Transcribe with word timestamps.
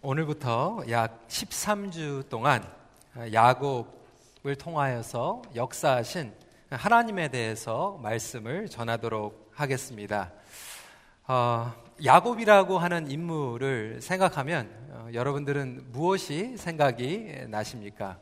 오늘부터 0.00 0.84
약 0.90 1.26
13주 1.26 2.28
동안 2.28 2.64
야곱을 3.32 4.54
통하여서 4.56 5.42
역사하신 5.56 6.32
하나님에 6.70 7.26
대해서 7.26 7.98
말씀을 8.00 8.68
전하도록 8.68 9.50
하겠습니다. 9.52 10.30
어, 11.26 11.74
야곱이라고 12.04 12.78
하는 12.78 13.10
인물을 13.10 14.00
생각하면 14.00 14.70
어, 14.92 15.08
여러분들은 15.12 15.90
무엇이 15.90 16.56
생각이 16.56 17.46
나십니까? 17.48 18.18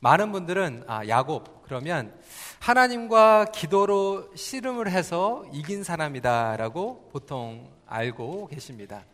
많은 0.00 0.32
분들은 0.32 0.84
아, 0.86 1.06
야곱 1.06 1.64
그러면 1.64 2.18
하나님과 2.60 3.52
기도로 3.52 4.34
씨름을 4.34 4.90
해서 4.90 5.44
이긴 5.52 5.84
사람이다라고 5.84 7.10
보통 7.12 7.70
알고 7.86 8.46
계십니다. 8.46 9.04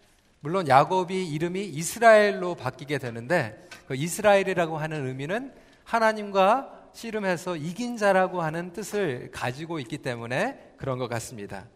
물론 0.42 0.68
야곱이 0.68 1.28
이름이 1.28 1.66
이스라엘로 1.66 2.54
바뀌게 2.54 2.96
되는데 2.96 3.68
그 3.86 3.94
이스라엘이라고 3.94 4.78
하는 4.78 5.06
의미는 5.06 5.52
하나님과 5.84 6.80
씨름해서 6.94 7.56
이긴 7.56 7.98
자라고 7.98 8.40
하는 8.40 8.72
뜻을 8.72 9.30
가지고 9.32 9.78
있기 9.80 9.98
때문에 9.98 10.74
그런 10.78 10.98
것 10.98 11.08
같습니다. 11.08 11.66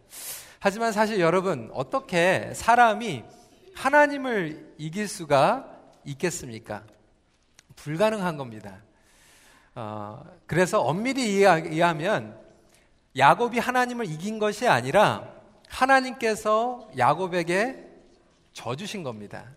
하지만 0.59 0.91
사실 0.91 1.19
여러분 1.19 1.69
어떻게 1.73 2.53
사람이 2.55 3.23
하나님을 3.75 4.73
이길 4.79 5.07
수가 5.07 5.69
있겠습니까? 6.03 6.83
불가능한 7.75 8.35
겁니다. 8.35 8.81
어, 9.75 10.23
그래서 10.47 10.81
엄밀히 10.81 11.35
이해하면 11.35 12.39
야곱이 13.15 13.59
하나님을 13.59 14.05
이긴 14.07 14.39
것이 14.39 14.67
아니라 14.67 15.29
하나님께서 15.69 16.89
야곱에게 16.97 17.84
져주신 18.55 19.03
겁니다. 19.03 19.51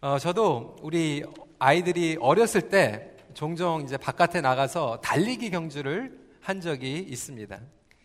어, 0.00 0.18
저도 0.18 0.76
우리 0.82 1.24
아이들이 1.58 2.16
어렸을 2.20 2.68
때 2.68 3.16
종종 3.34 3.80
이제 3.82 3.96
바깥에 3.96 4.40
나가서 4.40 5.00
달리기 5.02 5.50
경주를 5.50 6.20
한 6.40 6.60
적이 6.60 6.98
있습니다. 6.98 7.58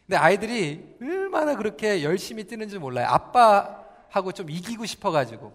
근데 0.06 0.16
아이들이 0.16 0.96
얼마나 1.02 1.56
그렇게 1.56 2.02
열심히 2.04 2.46
뛰는지 2.46 2.80
몰라요. 2.80 3.08
아빠하고 3.10 4.32
좀 4.32 4.50
이기고 4.50 4.86
싶어가지고. 4.86 5.52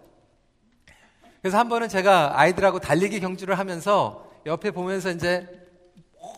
그래서 1.41 1.57
한 1.57 1.67
번은 1.67 1.89
제가 1.89 2.39
아이들하고 2.39 2.79
달리기 2.79 3.19
경주를 3.19 3.57
하면서 3.57 4.31
옆에 4.45 4.71
보면서 4.71 5.11
이제 5.11 5.47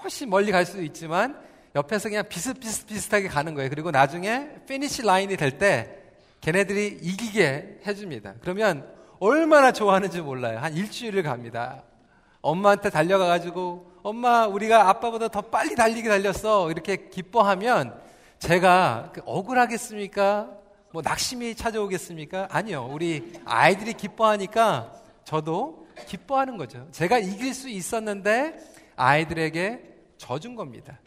훨씬 0.01 0.29
멀리 0.29 0.51
갈 0.51 0.65
수도 0.65 0.81
있지만 0.81 1.43
옆에서 1.75 2.07
그냥 2.07 2.27
비슷비슷비슷하게 2.29 3.27
가는 3.27 3.53
거예요. 3.53 3.69
그리고 3.69 3.91
나중에 3.91 4.63
finish 4.65 5.03
line이 5.03 5.35
될 5.35 5.57
때 5.57 6.04
걔네들이 6.45 6.99
이기게 7.01 7.79
해줍니다. 7.87 8.35
그러면 8.41 8.87
얼마나 9.19 9.71
좋아하는지 9.71 10.21
몰라요. 10.21 10.59
한 10.59 10.75
일주일을 10.75 11.23
갑니다. 11.23 11.81
엄마한테 12.41 12.91
달려가가지고, 12.91 13.93
엄마, 14.03 14.45
우리가 14.45 14.87
아빠보다 14.87 15.27
더 15.29 15.41
빨리 15.41 15.73
달리게 15.73 16.07
달렸어. 16.07 16.69
이렇게 16.69 17.09
기뻐하면 17.09 17.99
제가 18.37 19.09
그 19.11 19.23
억울하겠습니까? 19.25 20.51
뭐 20.91 21.01
낙심이 21.01 21.55
찾아오겠습니까? 21.55 22.49
아니요. 22.51 22.91
우리 22.91 23.33
아이들이 23.45 23.93
기뻐하니까 23.93 24.93
저도 25.23 25.87
기뻐하는 26.05 26.57
거죠. 26.57 26.87
제가 26.91 27.17
이길 27.17 27.55
수 27.55 27.69
있었는데 27.69 28.59
아이들에게 28.95 29.81
져준 30.19 30.53
겁니다. 30.53 30.99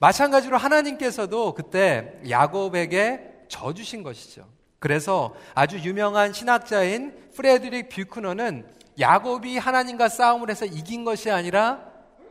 마찬가지로 0.00 0.56
하나님께서도 0.56 1.54
그때 1.54 2.20
야곱에게 2.28 3.44
져주신 3.46 4.02
것이죠. 4.02 4.44
그래서 4.82 5.32
아주 5.54 5.78
유명한 5.78 6.32
신학자인 6.32 7.14
프레드릭 7.36 7.88
뷰크너는 7.88 8.66
야곱이 8.98 9.56
하나님과 9.56 10.08
싸움을 10.08 10.50
해서 10.50 10.66
이긴 10.66 11.04
것이 11.04 11.30
아니라 11.30 11.84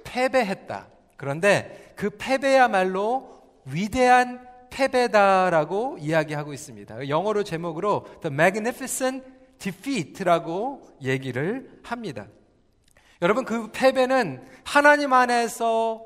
패배했다. 0.03 0.87
그런데 1.15 1.93
그 1.95 2.09
패배야말로 2.09 3.41
위대한 3.63 4.45
패배다라고 4.69 5.97
이야기하고 6.01 6.51
있습니다. 6.51 7.07
영어로 7.07 7.45
제목으로 7.45 8.05
The 8.21 8.33
Magnificent 8.33 9.25
Defeat라고 9.57 10.81
얘기를 11.01 11.79
합니다. 11.83 12.27
여러분 13.21 13.45
그 13.45 13.71
패배는 13.71 14.45
하나님 14.65 15.13
안에서 15.13 16.03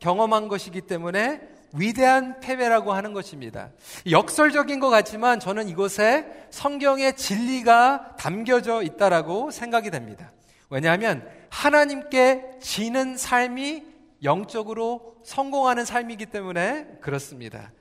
경험한 0.00 0.48
것이기 0.48 0.82
때문에 0.82 1.55
위대한 1.78 2.40
패배라고 2.40 2.92
하는 2.92 3.12
것입니다. 3.12 3.70
역설적인 4.10 4.80
것 4.80 4.90
같지만 4.90 5.40
저는 5.40 5.68
이곳에 5.68 6.26
성경의 6.50 7.16
진리가 7.16 8.16
담겨져 8.18 8.82
있다라고 8.82 9.50
생각이 9.50 9.90
됩니다. 9.90 10.32
왜냐하면 10.70 11.28
하나님께 11.50 12.58
지는 12.60 13.16
삶이 13.16 13.84
영적으로 14.22 15.16
성공하는 15.24 15.84
삶이기 15.84 16.26
때문에 16.26 16.86
그렇습니다. 17.00 17.72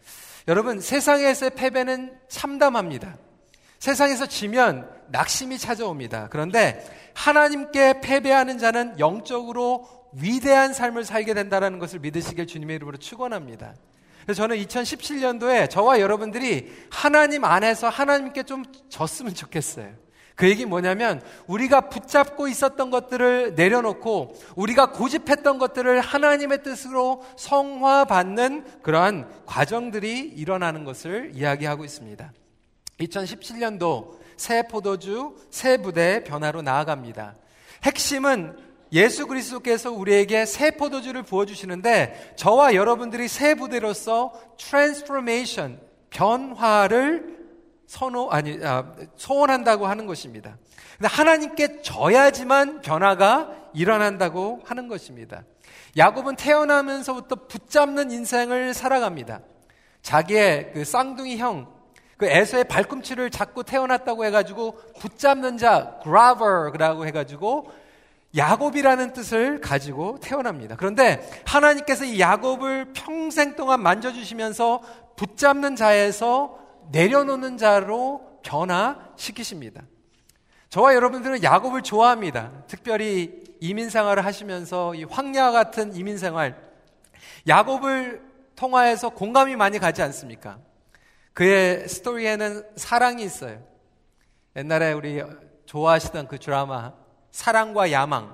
여러분, 0.48 0.80
세상에서의 0.80 1.52
패배는 1.56 2.14
참담합니다. 2.28 3.18
세상에서 3.80 4.26
지면 4.26 4.90
낙심이 5.10 5.58
찾아옵니다. 5.58 6.28
그런데 6.30 6.84
하나님께 7.14 8.02
패배하는 8.02 8.58
자는 8.58 9.00
영적으로 9.00 9.88
위대한 10.22 10.74
삶을 10.74 11.04
살게 11.06 11.34
된다는 11.34 11.80
것을 11.80 12.00
믿으시길 12.00 12.48
주님의 12.48 12.78
이름으로 12.78 12.98
축원합니다. 12.98 13.76
그래서 14.24 14.42
저는 14.42 14.58
2017년도에 14.58 15.70
저와 15.70 16.00
여러분들이 16.00 16.72
하나님 16.90 17.46
안에서 17.46 17.90
하나님께 17.90 18.44
좀 18.44 18.64
졌으면 18.90 19.34
좋겠어요. 19.36 19.94
그 20.36 20.50
얘기 20.50 20.66
뭐냐면 20.66 21.22
우리가 21.48 21.90
붙잡고 21.90 22.48
있었던 22.50 22.90
것들을 22.90 23.56
내려놓고 23.56 24.36
우리가 24.56 24.92
고집했던 24.92 25.60
것들을 25.60 26.02
하나님의 26.02 26.62
뜻으로 26.64 27.24
성화받는 27.38 28.82
그러한 28.82 29.30
과정들이 29.46 30.20
일어나는 30.20 30.84
것을 30.84 31.32
이야기하고 31.34 31.86
있습니다. 31.86 32.34
2017년도 33.00 34.18
새 34.36 34.64
포도주, 34.68 35.36
새 35.52 35.78
부대 35.78 36.24
변화로 36.26 36.62
나아갑니다. 36.62 37.36
핵심은 37.84 38.58
예수 38.96 39.28
그리스도께서 39.28 39.92
우리에게 39.92 40.46
새 40.46 40.72
포도주를 40.72 41.22
부어주시는데 41.22 42.34
저와 42.38 42.76
여러분들이 42.76 43.28
새 43.28 43.54
부대로서 43.54 44.32
transformation, 44.58 45.82
변화를 46.10 47.36
선호, 47.88 48.30
아니, 48.32 48.58
아, 48.64 48.96
소원한다고 49.18 49.86
하는 49.86 50.06
것입니다. 50.06 50.58
근데 50.98 51.10
하나님께 51.10 51.82
져야지만 51.82 52.82
변화가 52.82 53.52
일어난다고 53.74 54.62
하는 54.64 54.88
것입니다. 54.88 55.44
야곱은 55.98 56.38
태어나면서부터 56.38 57.48
붙잡는 57.48 58.12
인생을 58.12 58.74
살아갑니다. 58.74 59.42
자기의 60.04 60.72
그 60.74 60.86
쌍둥이 60.86 61.38
형, 61.38 61.68
그 62.16 62.28
에서의 62.28 62.64
발꿈치를 62.64 63.30
잡고 63.30 63.64
태어났다고 63.64 64.24
해가지고 64.24 64.80
붙잡는 65.00 65.58
자, 65.58 66.00
graver라고 66.02 67.06
해가지고 67.06 67.72
야곱이라는 68.36 69.14
뜻을 69.14 69.62
가지고 69.62 70.20
태어납니다. 70.20 70.76
그런데 70.76 71.28
하나님께서 71.46 72.06
이 72.06 72.20
야곱을 72.20 72.94
평생 72.94 73.56
동안 73.56 73.82
만져주시면서 73.82 74.82
붙잡는 75.16 75.76
자에서 75.76 76.60
내려놓는 76.92 77.58
자로 77.58 78.40
변화시키십니다. 78.44 79.84
저와 80.70 80.94
여러분들은 80.96 81.44
야곱을 81.44 81.84
좋아합니다. 81.84 82.52
특별히 82.68 83.44
이민 83.62 83.90
생활을 83.90 84.26
하시면서 84.26 84.94
이 84.96 85.06
황야 85.06 85.52
같은 85.52 85.96
이민 85.96 86.18
생활, 86.18 86.56
야곱을 87.48 88.22
통하여서 88.56 89.10
공감이 89.10 89.56
많이 89.56 89.80
가지 89.80 90.02
않습니까? 90.02 90.60
그의 91.34 91.88
스토리에는 91.88 92.64
사랑이 92.76 93.24
있어요. 93.24 93.62
옛날에 94.56 94.94
우리 94.94 95.22
좋아하시던 95.66 96.28
그 96.28 96.40
드라마 96.40 96.94
사랑과 97.36 97.92
야망. 97.92 98.34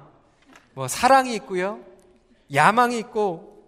뭐 0.75 0.87
사랑이 0.87 1.33
있고요. 1.33 1.79
야망이 2.53 2.99
있고 2.99 3.65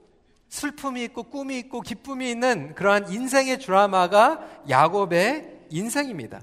슬픔이 0.47 1.03
있고 1.05 1.23
꿈이 1.23 1.57
있고 1.57 1.81
기쁨이 1.81 2.29
있는 2.29 2.75
그러한 2.75 3.11
인생의 3.11 3.57
드라마가 3.57 4.41
야곱의 4.69 5.61
인생입니다. 5.71 6.41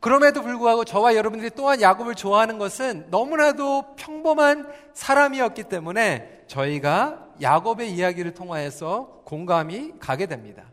그럼에도 0.00 0.40
불구하고 0.40 0.86
저와 0.86 1.14
여러분들이 1.14 1.50
또한 1.54 1.82
야곱을 1.82 2.14
좋아하는 2.14 2.56
것은 2.56 3.08
너무나도 3.10 3.96
평범한 3.96 4.66
사람이었기 4.94 5.64
때문에 5.64 6.44
저희가 6.46 7.22
야곱의 7.42 7.92
이야기를 7.92 8.32
통하여서 8.32 9.24
공감이 9.26 9.92
가게 10.00 10.24
됩니다. 10.24 10.64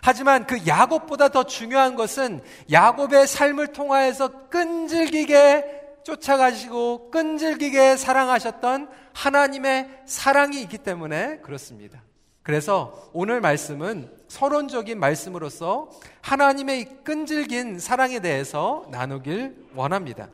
하지만 0.00 0.46
그 0.46 0.66
야곱보다 0.66 1.28
더 1.28 1.44
중요한 1.44 1.96
것은 1.96 2.40
야곱의 2.72 3.26
삶을 3.26 3.72
통하여서 3.72 4.48
끈질기게 4.48 5.77
쫓아가시고 6.08 7.10
끈질기게 7.10 7.96
사랑하셨던 7.98 8.88
하나님의 9.12 10.02
사랑이 10.06 10.60
있기 10.62 10.78
때문에 10.78 11.38
그렇습니다. 11.38 12.02
그래서 12.42 13.10
오늘 13.12 13.42
말씀은 13.42 14.10
서론적인 14.28 14.98
말씀으로서 14.98 15.90
하나님의 16.22 17.04
끈질긴 17.04 17.78
사랑에 17.78 18.20
대해서 18.20 18.86
나누길 18.90 19.68
원합니다. 19.74 20.28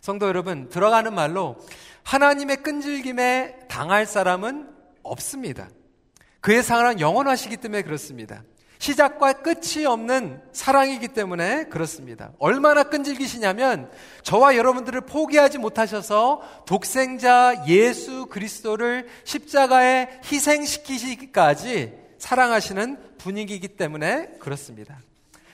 성도 0.00 0.26
여러분, 0.26 0.70
들어가는 0.70 1.14
말로 1.14 1.56
하나님의 2.04 2.58
끈질김에 2.62 3.66
당할 3.68 4.06
사람은 4.06 4.70
없습니다. 5.02 5.68
그의 6.40 6.62
사랑은 6.62 7.00
영원하시기 7.00 7.58
때문에 7.58 7.82
그렇습니다. 7.82 8.42
시작과 8.78 9.34
끝이 9.34 9.84
없는 9.86 10.40
사랑이기 10.52 11.08
때문에 11.08 11.64
그렇습니다. 11.64 12.30
얼마나 12.38 12.84
끈질기시냐면 12.84 13.90
저와 14.22 14.56
여러분들을 14.56 15.02
포기하지 15.02 15.58
못하셔서 15.58 16.42
독생자 16.66 17.64
예수 17.66 18.26
그리스도를 18.26 19.08
십자가에 19.24 20.20
희생시키시기까지 20.24 21.92
사랑하시는 22.18 23.16
분위기이기 23.18 23.68
때문에 23.68 24.28
그렇습니다. 24.38 24.98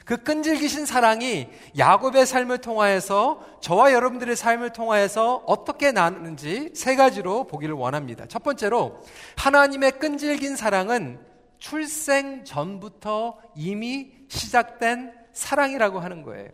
그 0.04 0.18
끈질기신 0.18 0.84
사랑이 0.84 1.48
야곱의 1.78 2.26
삶을 2.26 2.58
통하여서 2.58 3.42
저와 3.62 3.92
여러분들의 3.94 4.36
삶을 4.36 4.74
통하여서 4.74 5.44
어떻게 5.46 5.92
나는지 5.92 6.70
세 6.74 6.94
가지로 6.94 7.46
보기를 7.46 7.74
원합니다. 7.74 8.26
첫 8.28 8.42
번째로 8.42 9.02
하나님의 9.36 9.92
끈질긴 9.92 10.56
사랑은 10.56 11.18
출생 11.64 12.44
전부터 12.44 13.38
이미 13.56 14.12
시작된 14.28 15.14
사랑이라고 15.32 15.98
하는 15.98 16.22
거예요. 16.22 16.50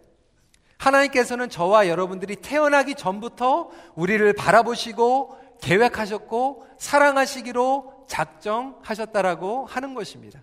하나님께서는 0.79 1.49
저와 1.49 1.89
여러분들이 1.89 2.37
태어나기 2.37 2.95
전부터 2.95 3.71
우리를 3.97 4.33
바라보시고 4.35 5.37
계획하셨고 5.63 6.69
사랑하시기로 6.79 8.05
작정하셨다라고 8.07 9.67
하는 9.67 9.95
것입니다. 9.95 10.43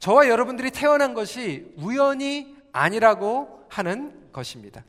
저와 0.00 0.28
여러분들이 0.28 0.70
태어난 0.70 1.14
것이 1.14 1.72
우연이 1.78 2.54
아니라고 2.72 3.64
하는 3.70 4.30
것입니다. 4.34 4.84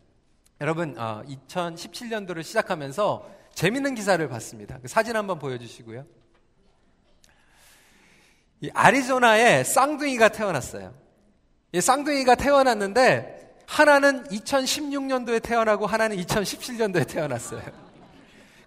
여러분, 0.60 0.94
2017년도를 0.94 2.40
어, 2.40 2.42
시작하면서 2.42 3.30
재밌는 3.54 3.96
기사를 3.96 4.28
봤습니다. 4.28 4.78
그 4.82 4.90
사진 4.90 5.16
한번 5.16 5.40
보여주시고요. 5.40 6.06
이 8.62 8.70
아리조나에 8.74 9.64
쌍둥이가 9.64 10.30
태어났어요. 10.30 10.94
이 11.72 11.82
쌍둥이가 11.82 12.36
태어났는데 12.36 13.64
하나는 13.68 14.24
2016년도에 14.26 15.42
태어나고 15.42 15.86
하나는 15.88 16.18
2017년도에 16.18 17.08
태어났어요. 17.08 17.62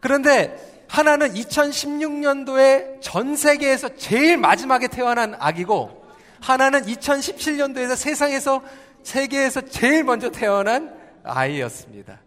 그런데 0.00 0.84
하나는 0.88 1.32
2016년도에 1.34 3.00
전 3.00 3.36
세계에서 3.36 3.96
제일 3.96 4.36
마지막에 4.36 4.88
태어난 4.88 5.34
아기고 5.38 6.06
하나는 6.40 6.82
2017년도에서 6.82 7.96
세상에서 7.96 8.62
세계에서 9.02 9.62
제일 9.62 10.04
먼저 10.04 10.30
태어난 10.30 10.94
아이였습니다. 11.24 12.20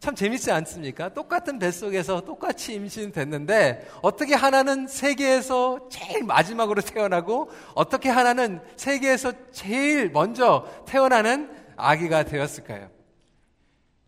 참 0.00 0.14
재밌지 0.14 0.50
않습니까? 0.50 1.10
똑같은 1.10 1.58
뱃속에서 1.58 2.22
똑같이 2.22 2.72
임신됐는데 2.72 3.86
어떻게 4.00 4.34
하나는 4.34 4.86
세계에서 4.86 5.90
제일 5.90 6.24
마지막으로 6.24 6.80
태어나고 6.80 7.50
어떻게 7.74 8.08
하나는 8.08 8.60
세계에서 8.76 9.32
제일 9.52 10.10
먼저 10.10 10.66
태어나는 10.86 11.54
아기가 11.76 12.22
되었을까요? 12.24 12.90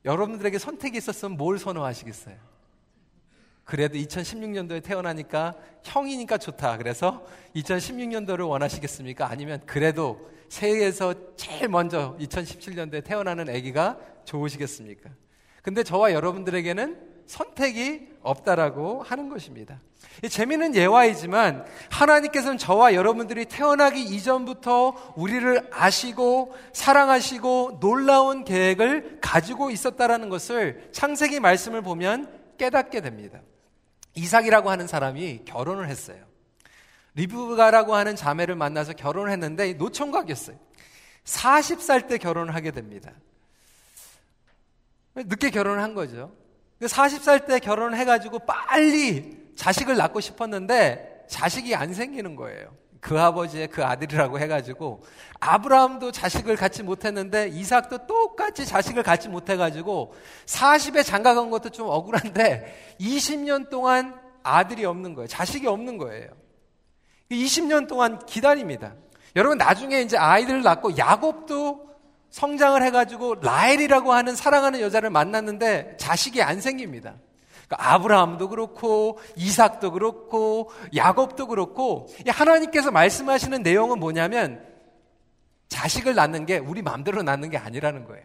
여러분들에게 0.06 0.59
선택이 0.59 0.97
있었으면 0.97 1.37
뭘 1.37 1.59
선호하시겠어요? 1.59 2.37
그래도 3.65 3.99
2016년도에 3.99 4.83
태어나니까 4.83 5.55
형이니까 5.85 6.39
좋다. 6.39 6.79
그래서 6.79 7.25
2016년도를 7.55 8.49
원하시겠습니까? 8.49 9.29
아니면 9.31 9.61
그래도 9.67 10.31
세계에서 10.49 11.37
제일 11.37 11.69
먼저 11.69 12.17
2017년도에 12.19 13.05
태어나는 13.05 13.50
아기가 13.50 13.99
좋으시겠습니까? 14.25 15.11
근데 15.62 15.82
저와 15.82 16.12
여러분들에게는 16.12 17.12
선택이 17.26 18.09
없다라고 18.23 19.03
하는 19.03 19.29
것입니다. 19.29 19.81
재미있는 20.29 20.75
예화이지만 20.75 21.64
하나님께서는 21.91 22.59
저와 22.59 22.94
여러분들이 22.94 23.47
태어나기 23.47 24.03
이전부터 24.03 25.14
우리를 25.17 25.69
아시고 25.73 26.55
사랑하시고 26.73 27.79
놀라운 27.81 28.44
계획을 28.44 29.19
가지고 29.20 29.70
있었다라는 29.70 30.29
것을 30.29 30.88
창세기 30.93 31.41
말씀을 31.41 31.82
보면 31.82 32.29
깨닫게 32.58 33.00
됩니다. 33.00 33.41
이삭이라고 34.15 34.70
하는 34.70 34.87
사람이 34.87 35.43
결혼을 35.44 35.88
했어요. 35.88 36.25
리브가라고 37.15 37.94
하는 37.94 38.17
자매를 38.17 38.55
만나서 38.56 38.93
결혼을 38.94 39.31
했는데 39.31 39.73
노총각이었어요. 39.75 40.56
40살 41.25 42.08
때 42.08 42.19
결혼을 42.19 42.55
하게 42.55 42.70
됩니다. 42.70 43.12
늦게 45.14 45.50
결혼을 45.50 45.82
한 45.82 45.94
거죠. 45.94 46.32
40살 46.81 47.47
때 47.47 47.59
결혼을 47.59 47.97
해가지고 47.99 48.41
빨리 48.41 49.38
자식을 49.56 49.97
낳고 49.97 50.20
싶었는데 50.20 51.26
자식이 51.29 51.75
안 51.75 51.94
생기는 51.94 52.35
거예요. 52.37 52.75
그 53.00 53.20
아버지의 53.20 53.67
그 53.67 53.85
아들이라고 53.85 54.38
해가지고 54.38 55.03
아브라함도 55.41 56.12
자식을 56.12 56.55
갖지 56.56 56.85
못했는데 56.85 57.49
이삭도 57.49 58.06
똑같이 58.06 58.64
자식을 58.64 59.03
갖지 59.03 59.29
못해가지고 59.29 60.14
40에 60.47 61.05
장가간 61.05 61.50
것도 61.50 61.70
좀 61.70 61.88
억울한데 61.88 62.97
20년 63.00 63.69
동안 63.70 64.15
아들이 64.44 64.85
없는 64.85 65.15
거예요. 65.15 65.26
자식이 65.26 65.67
없는 65.67 65.99
거예요. 65.99 66.29
20년 67.31 67.88
동안 67.88 68.25
기다립니다. 68.25 68.94
여러분 69.35 69.58
나중에 69.58 70.00
이제 70.00 70.17
아이들을 70.17 70.62
낳고 70.62 70.97
야곱도 70.97 71.92
성장을 72.32 72.82
해가지고 72.82 73.37
라헬이라고 73.37 74.12
하는 74.12 74.34
사랑하는 74.34 74.81
여자를 74.81 75.11
만났는데 75.11 75.96
자식이 75.99 76.43
안 76.43 76.61
생깁니다. 76.61 77.14
그러니까 77.69 77.93
아브라함도 77.94 78.49
그렇고 78.49 79.19
이삭도 79.37 79.93
그렇고 79.93 80.73
야곱도 80.96 81.46
그렇고 81.46 82.08
하나님께서 82.26 82.90
말씀하시는 82.90 83.62
내용은 83.62 84.00
뭐냐면 84.00 84.67
자식을 85.69 86.14
낳는 86.14 86.46
게 86.46 86.58
우리 86.58 86.82
마음대로 86.82 87.23
낳는 87.23 87.50
게 87.50 87.58
아니라는 87.58 88.06
거예요. 88.06 88.25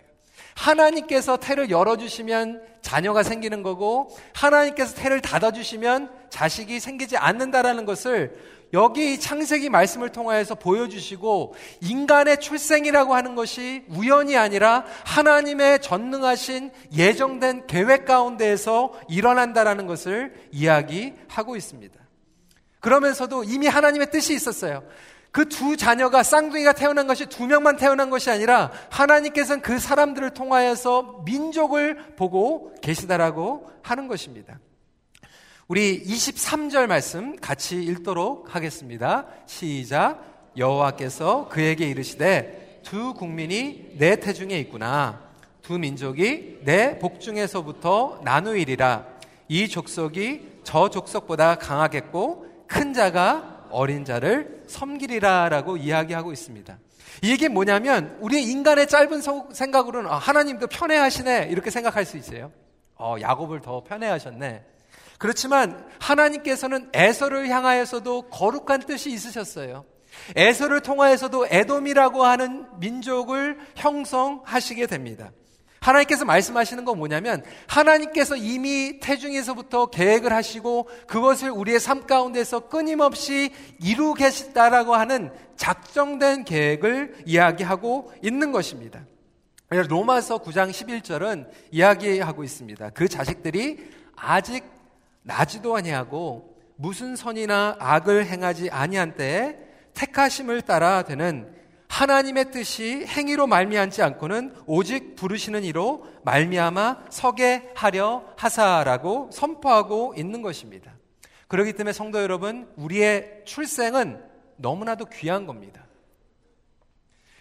하나님께서 0.56 1.38
태를 1.38 1.70
열어주시면 1.70 2.64
자녀가 2.82 3.24
생기는 3.24 3.62
거고 3.62 4.10
하나님께서 4.34 4.96
태를 4.96 5.22
닫아주시면 5.22 6.12
자식이 6.30 6.80
생기지 6.80 7.18
않는다라는 7.18 7.86
것을 7.86 8.57
여기 8.74 9.20
창세기 9.20 9.70
말씀을 9.70 10.10
통하여서 10.10 10.56
보여주시고 10.56 11.56
인간의 11.82 12.40
출생이라고 12.42 13.16
하는 13.16 13.36
것이 13.36 13.84
우연이 13.90 14.36
아니라 14.36 14.86
하나님의 15.06 15.82
전능하신 15.82 16.72
예정된 16.94 17.68
계획 17.68 18.06
가운데에서 18.06 18.94
일어난다라는 19.10 19.88
것을 19.88 20.34
이야기하고 20.52 21.56
있습니다. 21.56 21.98
그러면서도 22.80 23.44
이미 23.46 23.68
하나님의 23.68 24.12
뜻이 24.12 24.34
있었어요. 24.34 24.84
그 25.32 25.46
두 25.48 25.78
자녀가 25.78 26.24
쌍둥이가 26.24 26.74
태어난 26.74 27.08
것이 27.08 27.26
두 27.28 27.46
명만 27.46 27.78
태어난 27.78 28.10
것이 28.10 28.30
아니라 28.32 28.72
하나님께서는 28.90 29.62
그 29.62 29.80
사람들을 29.80 30.32
통하여서 30.32 31.24
민족을 31.26 32.16
보고 32.16 32.74
계시다라고 32.82 33.70
하는 33.84 34.08
것입니다. 34.08 34.60
우리 35.68 36.02
23절 36.02 36.88
말씀 36.88 37.36
같이 37.36 37.84
읽도록 37.84 38.56
하겠습니다. 38.56 39.28
시작. 39.48 40.24
여호와께서 40.56 41.50
그에게 41.50 41.90
이르시되 41.90 42.80
두 42.84 43.14
국민이 43.14 43.90
내 43.98 44.18
태중에 44.18 44.58
있구나. 44.60 45.20
두 45.62 45.78
민족이 45.78 46.60
내 46.64 46.98
복중에서부터 47.00 48.22
나누이리라. 48.24 49.08
이 49.50 49.68
족속이 49.68 50.62
저 50.64 50.90
족속보다 50.90 51.56
강하겠고 51.56 52.46
큰 52.66 52.94
자가 52.94 53.66
어린 53.70 54.06
자를 54.06 54.64
섬기리라라고 54.68 55.76
이야기하고 55.76 56.32
있습니다. 56.32 56.78
이게 57.24 57.50
뭐냐면 57.50 58.18
우리 58.22 58.42
인간의 58.42 58.88
짧은 58.88 59.22
생각으로는 59.52 60.10
아, 60.10 60.16
하나님도 60.16 60.68
편애하시네 60.68 61.50
이렇게 61.52 61.72
생각할 61.72 62.06
수 62.06 62.16
있어요. 62.16 62.54
어, 62.96 63.18
야곱을 63.20 63.60
더 63.60 63.84
편애하셨네. 63.84 64.77
그렇지만 65.18 65.86
하나님께서는 66.00 66.90
에서를 66.94 67.50
향하여서도 67.50 68.30
거룩한 68.30 68.82
뜻이 68.82 69.12
있으셨어요. 69.12 69.86
에서를 70.36 70.82
통하여서도 70.82 71.48
에돔이라고 71.50 72.24
하는 72.24 72.66
민족을 72.80 73.58
형성하시게 73.76 74.88
됩니다. 74.88 75.32
하나님께서 75.80 76.26
말씀하시는 76.26 76.84
건 76.86 76.98
뭐냐면 76.98 77.44
하나님께서 77.68 78.36
이미 78.36 79.00
태중에서부터 79.00 79.88
계획을 79.88 80.34
하시고 80.34 80.90
그것을 81.08 81.52
우리의 81.52 81.80
삶 81.80 82.06
가운데서 82.06 82.68
끊임없이 82.68 83.54
이루겠다라고 83.80 84.96
하는 84.96 85.32
작정된 85.56 86.46
계획을 86.46 87.24
이야기하고 87.26 88.12
있는 88.22 88.52
것입니다. 88.52 89.06
로마서 89.70 90.40
9장 90.40 90.72
11절은 90.72 91.50
이야기하고 91.72 92.44
있습니다. 92.44 92.90
그 92.92 93.08
자식들이 93.08 93.90
아직 94.16 94.77
나지도 95.28 95.76
아니하고 95.76 96.56
무슨 96.78 97.16
선이나 97.16 97.76
악을 97.80 98.26
행하지 98.26 98.70
아니한 98.70 99.16
때에 99.16 99.58
택하심을 99.94 100.62
따라 100.62 101.04
되는 101.04 101.54
하나님의 101.90 102.52
뜻이 102.52 103.06
행위로 103.06 103.48
말미암지 103.48 104.02
않고는 104.02 104.54
오직 104.66 105.16
부르시는 105.16 105.64
이로 105.64 106.06
말미암아 106.24 107.06
서게 107.10 107.72
하려 107.76 108.24
하사라고 108.38 109.30
선포하고 109.32 110.14
있는 110.18 110.42
것입니다. 110.42 110.94
그렇기 111.48 111.74
때문에 111.74 111.94
성도 111.94 112.22
여러분, 112.22 112.70
우리의 112.76 113.44
출생은 113.46 114.22
너무나도 114.58 115.06
귀한 115.06 115.46
겁니다. 115.46 115.86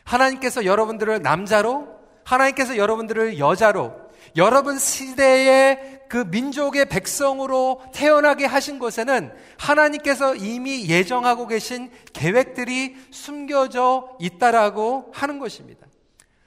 하나님께서 0.05 0.64
여러분들을 0.64 1.23
남자로, 1.23 1.88
하나님께서 2.25 2.76
여러분들을 2.76 3.38
여자로, 3.38 4.05
여러분 4.37 4.78
시대의 4.78 6.00
그 6.09 6.19
민족의 6.19 6.87
백성으로 6.87 7.83
태어나게 7.93 8.45
하신 8.45 8.78
것에는 8.78 9.33
하나님께서 9.59 10.35
이미 10.37 10.88
예정하고 10.88 11.47
계신 11.47 11.90
계획들이 12.12 12.97
숨겨져 13.11 14.16
있다라고 14.21 15.11
하는 15.12 15.38
것입니다. 15.38 15.87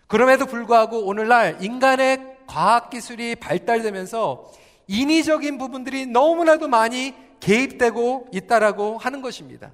그럼에도 0.08 0.46
불구하고 0.46 1.06
오늘날 1.06 1.58
인간의 1.62 2.38
과학기술이 2.48 3.36
발달되면서 3.36 4.52
인위적인 4.88 5.58
부분들이 5.58 6.06
너무나도 6.06 6.68
많이 6.68 7.14
개입되고 7.40 8.30
있다라고 8.32 8.98
하는 8.98 9.22
것입니다. 9.22 9.72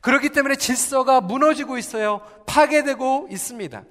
그렇기 0.00 0.30
때문에 0.30 0.56
질서가 0.56 1.20
무너지고 1.20 1.78
있어요. 1.78 2.20
파괴되고 2.46 3.28
있습니다. 3.30 3.82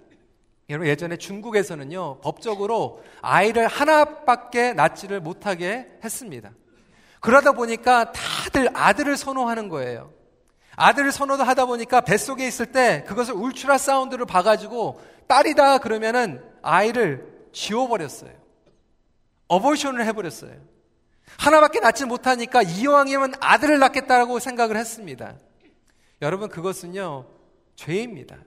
여러분 0.70 0.88
예전에 0.88 1.18
중국에서는요 1.18 2.22
법적으로 2.22 3.04
아이를 3.22 3.68
하나밖에 3.68 4.74
낳지를 4.74 5.20
못하게 5.20 5.88
했습니다. 6.04 6.52
그러다 7.20 7.52
보니까 7.52 8.12
다들 8.12 8.70
아들을 8.74 9.16
선호하는 9.18 9.70
거예요. 9.70 10.12
아들을 10.76 11.12
선호하다 11.12 11.66
보니까 11.66 12.02
뱃속에 12.02 12.46
있을 12.48 12.68
때 12.68 13.04
그것을 13.08 13.34
울트라 13.36 13.78
사운드를 13.78 14.26
봐가지고 14.26 15.02
딸이다 15.28 15.80
그러면은 15.80 16.44
아이를 16.62 17.48
지워버렸어요. 17.54 18.32
어버이션을 19.48 20.06
해버렸어요. 20.08 20.56
하나밖에 21.38 21.80
낳지 21.80 22.06
못하니까 22.06 22.62
이왕이면 22.62 23.36
아들을 23.40 23.80
낳겠다라고 23.80 24.40
생각을 24.40 24.78
했습니다. 24.78 25.36
여러분 26.22 26.50
그것은요 26.50 27.26
죄입니다. 27.76 28.38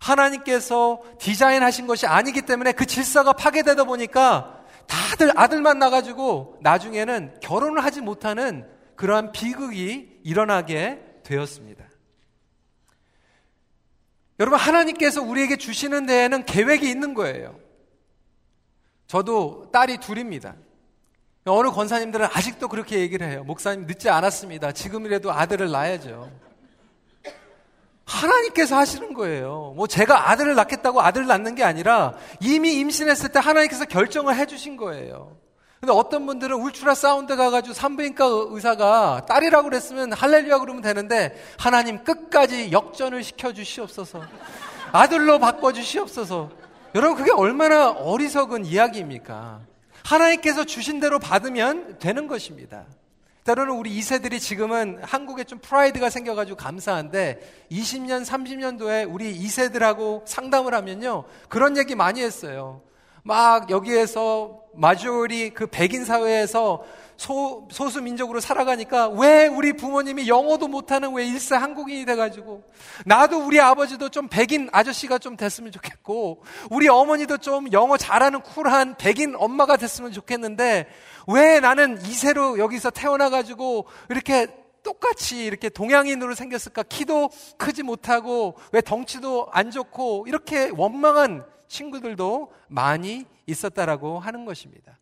하나님께서 0.00 1.02
디자인하신 1.18 1.86
것이 1.86 2.06
아니기 2.06 2.42
때문에 2.42 2.72
그 2.72 2.86
질서가 2.86 3.32
파괴되다 3.34 3.84
보니까 3.84 4.64
다들 4.86 5.38
아들만 5.38 5.78
나가지고 5.78 6.58
나중에는 6.62 7.38
결혼을 7.40 7.84
하지 7.84 8.00
못하는 8.00 8.66
그러한 8.96 9.30
비극이 9.32 10.20
일어나게 10.24 11.00
되었습니다. 11.22 11.84
여러분, 14.40 14.58
하나님께서 14.58 15.22
우리에게 15.22 15.56
주시는 15.56 16.06
데에는 16.06 16.44
계획이 16.46 16.90
있는 16.90 17.14
거예요. 17.14 17.58
저도 19.06 19.70
딸이 19.70 19.98
둘입니다. 19.98 20.54
어느 21.44 21.68
권사님들은 21.68 22.28
아직도 22.32 22.68
그렇게 22.68 23.00
얘기를 23.00 23.28
해요. 23.28 23.44
목사님 23.44 23.86
늦지 23.86 24.08
않았습니다. 24.08 24.72
지금이라도 24.72 25.32
아들을 25.32 25.70
낳아야죠. 25.70 26.30
하나님께서 28.20 28.76
하시는 28.76 29.14
거예요. 29.14 29.72
뭐 29.76 29.86
제가 29.86 30.30
아들을 30.30 30.54
낳겠다고 30.54 31.00
아들을 31.00 31.26
낳는 31.26 31.54
게 31.54 31.64
아니라 31.64 32.14
이미 32.40 32.74
임신했을 32.74 33.30
때 33.30 33.38
하나님께서 33.38 33.84
결정을 33.86 34.36
해주신 34.36 34.76
거예요. 34.76 35.36
근데 35.80 35.94
어떤 35.94 36.26
분들은 36.26 36.56
ultrasound 36.56 37.36
가가지고 37.36 37.72
산부인과 37.72 38.26
의사가 38.50 39.24
딸이라고 39.26 39.70
그랬으면 39.70 40.12
할렐루야 40.12 40.58
그러면 40.58 40.82
되는데 40.82 41.42
하나님 41.58 42.04
끝까지 42.04 42.70
역전을 42.70 43.24
시켜주시옵소서. 43.24 44.20
아들로 44.92 45.38
바꿔주시옵소서. 45.38 46.50
여러분 46.94 47.16
그게 47.16 47.30
얼마나 47.32 47.90
어리석은 47.90 48.66
이야기입니까? 48.66 49.60
하나님께서 50.04 50.64
주신 50.64 51.00
대로 51.00 51.18
받으면 51.18 51.98
되는 51.98 52.26
것입니다. 52.26 52.84
때로는 53.50 53.74
우리 53.74 53.98
2세들이 53.98 54.38
지금은 54.38 55.00
한국에 55.02 55.42
좀 55.42 55.58
프라이드가 55.58 56.08
생겨가지고 56.08 56.56
감사한데 56.56 57.66
20년, 57.72 58.24
30년도에 58.24 59.12
우리 59.12 59.36
2세들하고 59.40 60.22
상담을 60.24 60.72
하면요. 60.72 61.24
그런 61.48 61.76
얘기 61.76 61.96
많이 61.96 62.22
했어요. 62.22 62.80
막 63.22 63.70
여기에서 63.70 64.60
마주리 64.74 65.50
그 65.50 65.66
백인 65.66 66.04
사회에서 66.04 66.84
소, 67.16 67.68
소수 67.70 68.00
민족으로 68.00 68.40
살아가니까 68.40 69.08
왜 69.10 69.46
우리 69.46 69.74
부모님이 69.74 70.26
영어도 70.26 70.68
못하는 70.68 71.12
왜 71.12 71.26
일세 71.26 71.54
한국인이 71.54 72.06
돼가지고 72.06 72.62
나도 73.04 73.44
우리 73.44 73.60
아버지도 73.60 74.08
좀 74.08 74.28
백인 74.28 74.70
아저씨가 74.72 75.18
좀 75.18 75.36
됐으면 75.36 75.70
좋겠고 75.70 76.42
우리 76.70 76.88
어머니도 76.88 77.36
좀 77.36 77.70
영어 77.72 77.98
잘하는 77.98 78.40
쿨한 78.40 78.96
백인 78.96 79.34
엄마가 79.36 79.76
됐으면 79.76 80.12
좋겠는데 80.12 80.86
왜 81.28 81.60
나는 81.60 82.00
이세로 82.06 82.58
여기서 82.58 82.88
태어나가지고 82.88 83.84
이렇게 84.08 84.46
똑같이 84.82 85.44
이렇게 85.44 85.68
동양인으로 85.68 86.34
생겼을까? 86.34 86.84
키도 86.84 87.28
크지 87.58 87.82
못하고 87.82 88.56
왜 88.72 88.80
덩치도 88.80 89.48
안 89.52 89.70
좋고 89.70 90.24
이렇게 90.26 90.70
원망한 90.74 91.44
친구들도 91.70 92.52
많이 92.68 93.24
있었다라고 93.46 94.18
하는 94.18 94.44
것입니다. 94.44 94.98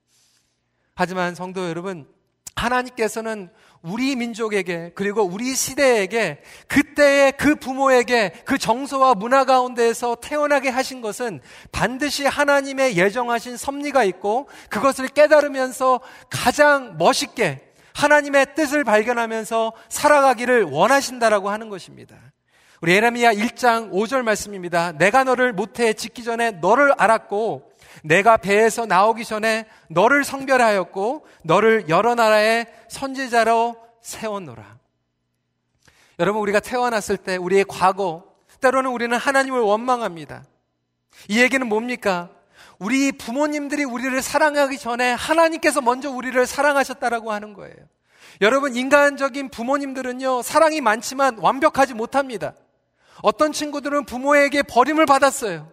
하지만 0.95 1.35
성도 1.35 1.69
여러분, 1.69 2.07
하나님께서는 2.55 3.51
우리 3.83 4.17
민족에게 4.17 4.93
그리고 4.95 5.23
우리 5.23 5.55
시대에게 5.55 6.43
그때의 6.67 7.33
그 7.39 7.55
부모에게 7.55 8.43
그 8.45 8.59
정서와 8.59 9.15
문화 9.15 9.45
가운데에서 9.45 10.17
태어나게 10.17 10.69
하신 10.69 11.01
것은 11.01 11.41
반드시 11.71 12.27
하나님의 12.27 12.97
예정하신 12.97 13.57
섭리가 13.57 14.03
있고 14.05 14.49
그것을 14.71 15.07
깨달으면서 15.09 16.01
가장 16.29 16.97
멋있게 16.99 17.73
하나님의 17.95 18.55
뜻을 18.57 18.83
발견하면서 18.85 19.73
살아가기를 19.89 20.65
원하신다라고 20.65 21.51
하는 21.51 21.69
것입니다. 21.69 22.17
우리 22.81 22.93
에레미야 22.95 23.33
1장 23.33 23.91
5절 23.91 24.23
말씀입니다. 24.23 24.93
내가 24.93 25.25
너를 25.25 25.53
모태에 25.53 25.95
짓기 25.95 26.23
전에 26.23 26.53
너를 26.53 26.93
알았고 26.97 27.73
내가 28.05 28.37
배에서 28.37 28.87
나오기 28.87 29.25
전에 29.25 29.67
너를 29.91 30.23
성별하였고 30.23 31.27
너를 31.43 31.89
여러 31.89 32.15
나라의 32.15 32.67
선지자로 32.89 33.77
세웠노라. 34.01 34.79
여러분 36.21 36.41
우리가 36.43 36.61
태어났을 36.61 37.17
때 37.17 37.37
우리의 37.37 37.65
과거 37.69 38.25
때로는 38.61 38.91
우리는 38.91 39.17
하나님을 39.17 39.61
원망합니다. 39.61 40.45
이 41.29 41.41
얘기는 41.41 41.67
뭡니까? 41.67 42.31
우리 42.79 43.11
부모님들이 43.11 43.83
우리를 43.83 44.23
사랑하기 44.23 44.79
전에 44.79 45.13
하나님께서 45.15 45.81
먼저 45.81 46.11
우리를 46.11 46.47
사랑하셨다라고 46.47 47.33
하는 47.33 47.55
거예요. 47.55 47.77
여러분 48.41 48.77
인간적인 48.77 49.49
부모님들은요 49.49 50.43
사랑이 50.43 50.81
많지만 50.81 51.39
완벽하지 51.39 51.95
못합니다. 51.95 52.55
어떤 53.23 53.53
친구들은 53.53 54.05
부모에게 54.05 54.63
버림을 54.63 55.07
받았어요. 55.07 55.71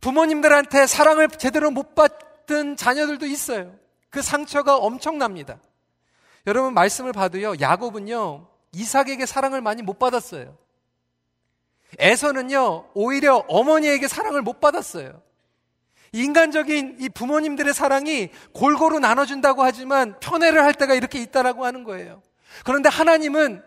부모님들한테 0.00 0.86
사랑을 0.86 1.28
제대로 1.28 1.70
못 1.70 1.94
받던 1.94 2.76
자녀들도 2.76 3.26
있어요. 3.26 3.74
그 4.10 4.20
상처가 4.20 4.76
엄청납니다. 4.76 5.58
여러분 6.46 6.74
말씀을 6.74 7.12
봐도요. 7.12 7.54
야곱은요. 7.60 8.48
이삭에게 8.72 9.26
사랑을 9.26 9.60
많이 9.60 9.82
못 9.82 9.98
받았어요. 9.98 10.56
에서는요. 11.98 12.90
오히려 12.94 13.44
어머니에게 13.48 14.08
사랑을 14.08 14.42
못 14.42 14.60
받았어요. 14.60 15.22
인간적인 16.12 16.96
이 17.00 17.08
부모님들의 17.08 17.72
사랑이 17.72 18.30
골고루 18.52 18.98
나눠준다고 18.98 19.62
하지만 19.62 20.18
편애를 20.20 20.62
할 20.62 20.74
때가 20.74 20.94
이렇게 20.94 21.20
있다라고 21.20 21.64
하는 21.64 21.84
거예요. 21.84 22.22
그런데 22.64 22.88
하나님은 22.88 23.62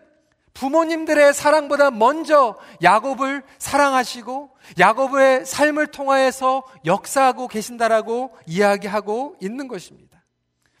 부모님들의 0.56 1.34
사랑보다 1.34 1.90
먼저 1.90 2.56
야곱을 2.82 3.42
사랑하시고 3.58 4.50
야곱의 4.78 5.44
삶을 5.44 5.88
통하여서 5.88 6.64
역사하고 6.86 7.46
계신다라고 7.46 8.34
이야기하고 8.46 9.36
있는 9.42 9.68
것입니다. 9.68 10.24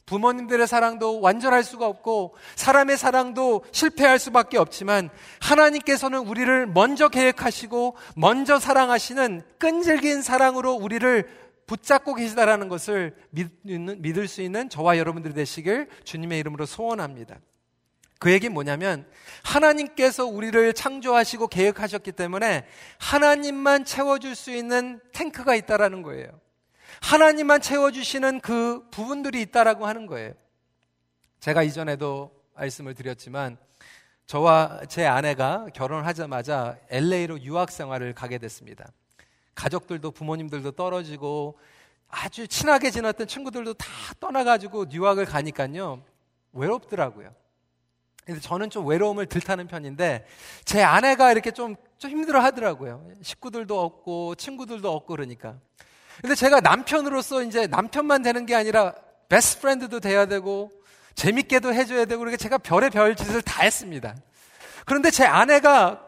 부모님들의 0.06 0.66
사랑도 0.66 1.20
완전할 1.20 1.62
수가 1.62 1.86
없고 1.86 2.36
사람의 2.54 2.96
사랑도 2.96 3.64
실패할 3.70 4.18
수밖에 4.18 4.56
없지만 4.56 5.10
하나님께서는 5.40 6.20
우리를 6.20 6.66
먼저 6.68 7.08
계획하시고 7.08 7.96
먼저 8.14 8.58
사랑하시는 8.58 9.42
끈질긴 9.58 10.22
사랑으로 10.22 10.72
우리를 10.72 11.28
붙잡고 11.66 12.14
계시다라는 12.14 12.68
것을 12.68 13.14
믿을 13.30 14.28
수 14.28 14.40
있는 14.40 14.70
저와 14.70 14.96
여러분들이 14.96 15.34
되시길 15.34 15.88
주님의 16.04 16.38
이름으로 16.38 16.64
소원합니다. 16.64 17.36
그 18.18 18.32
얘기는 18.32 18.52
뭐냐면 18.52 19.06
하나님께서 19.42 20.26
우리를 20.26 20.72
창조하시고 20.72 21.48
계획하셨기 21.48 22.12
때문에 22.12 22.66
하나님만 22.98 23.84
채워줄 23.84 24.34
수 24.34 24.50
있는 24.50 25.00
탱크가 25.12 25.54
있다라는 25.54 26.02
거예요. 26.02 26.28
하나님만 27.02 27.60
채워주시는 27.60 28.40
그 28.40 28.88
부분들이 28.90 29.42
있다라고 29.42 29.86
하는 29.86 30.06
거예요. 30.06 30.32
제가 31.40 31.62
이전에도 31.62 32.32
말씀을 32.54 32.94
드렸지만 32.94 33.58
저와 34.26 34.80
제 34.88 35.06
아내가 35.06 35.66
결혼하자마자 35.74 36.78
LA로 36.90 37.40
유학 37.42 37.70
생활을 37.70 38.14
가게 38.14 38.38
됐습니다. 38.38 38.90
가족들도 39.54 40.10
부모님들도 40.10 40.72
떨어지고 40.72 41.58
아주 42.08 42.48
친하게 42.48 42.90
지냈던 42.90 43.26
친구들도 43.26 43.74
다 43.74 43.86
떠나가지고 44.18 44.90
유학을 44.90 45.26
가니까요. 45.26 46.02
외롭더라고요. 46.52 47.34
근데 48.26 48.40
저는 48.40 48.70
좀 48.70 48.86
외로움을 48.88 49.26
들타는 49.26 49.68
편인데 49.68 50.26
제 50.64 50.82
아내가 50.82 51.30
이렇게 51.30 51.52
좀, 51.52 51.76
좀 51.96 52.10
힘들어 52.10 52.40
하더라고요. 52.40 53.08
식구들도 53.22 53.80
없고 53.80 54.34
친구들도 54.34 54.90
없고 54.90 55.06
그러니까. 55.06 55.54
근데 56.20 56.34
제가 56.34 56.60
남편으로서 56.60 57.44
이제 57.44 57.68
남편만 57.68 58.22
되는 58.22 58.44
게 58.44 58.56
아니라 58.56 58.94
베스트 59.28 59.60
프렌드도 59.60 60.00
돼야 60.00 60.26
되고 60.26 60.72
재밌게도 61.14 61.72
해줘야 61.72 62.04
되고 62.04 62.18
그렇게 62.18 62.36
제가 62.36 62.58
별의 62.58 62.90
별 62.90 63.14
짓을 63.14 63.42
다 63.42 63.62
했습니다. 63.62 64.16
그런데 64.84 65.12
제 65.12 65.24
아내가 65.24 66.02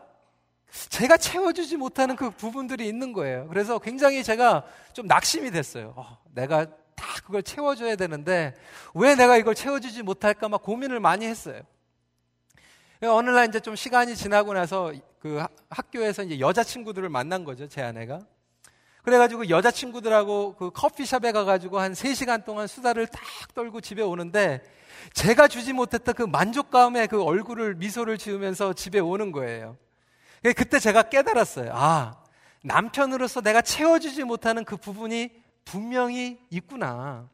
제가 0.88 1.18
채워주지 1.18 1.76
못하는 1.76 2.16
그 2.16 2.30
부분들이 2.30 2.88
있는 2.88 3.12
거예요. 3.12 3.46
그래서 3.48 3.78
굉장히 3.78 4.24
제가 4.24 4.64
좀 4.92 5.06
낙심이 5.06 5.52
됐어요. 5.52 5.94
어, 5.96 6.18
내가 6.34 6.66
다 6.96 7.06
그걸 7.24 7.44
채워줘야 7.44 7.94
되는데 7.94 8.54
왜 8.92 9.14
내가 9.14 9.36
이걸 9.36 9.54
채워주지 9.54 10.02
못할까 10.02 10.48
막 10.48 10.62
고민을 10.62 10.98
많이 10.98 11.24
했어요. 11.24 11.62
어느 13.02 13.30
날 13.30 13.48
이제 13.48 13.60
좀 13.60 13.76
시간이 13.76 14.16
지나고 14.16 14.52
나서 14.54 14.92
그 15.20 15.42
학교에서 15.70 16.24
이제 16.24 16.40
여자친구들을 16.40 17.08
만난 17.08 17.44
거죠, 17.44 17.68
제 17.68 17.82
아내가. 17.82 18.20
그래가지고 19.02 19.48
여자친구들하고 19.48 20.56
그 20.56 20.70
커피숍에 20.70 21.32
가가지고 21.32 21.78
한 21.78 21.92
3시간 21.92 22.44
동안 22.44 22.66
수다를 22.66 23.06
딱 23.06 23.22
떨고 23.54 23.80
집에 23.80 24.02
오는데 24.02 24.62
제가 25.14 25.48
주지 25.48 25.72
못했던 25.72 26.14
그 26.14 26.24
만족감에 26.24 27.06
그 27.06 27.22
얼굴을 27.22 27.76
미소를 27.76 28.18
지으면서 28.18 28.72
집에 28.72 28.98
오는 28.98 29.32
거예요. 29.32 29.76
그때 30.56 30.78
제가 30.78 31.04
깨달았어요. 31.04 31.70
아, 31.72 32.22
남편으로서 32.62 33.40
내가 33.40 33.62
채워주지 33.62 34.24
못하는 34.24 34.64
그 34.64 34.76
부분이 34.76 35.30
분명히 35.64 36.38
있구나. 36.50 37.28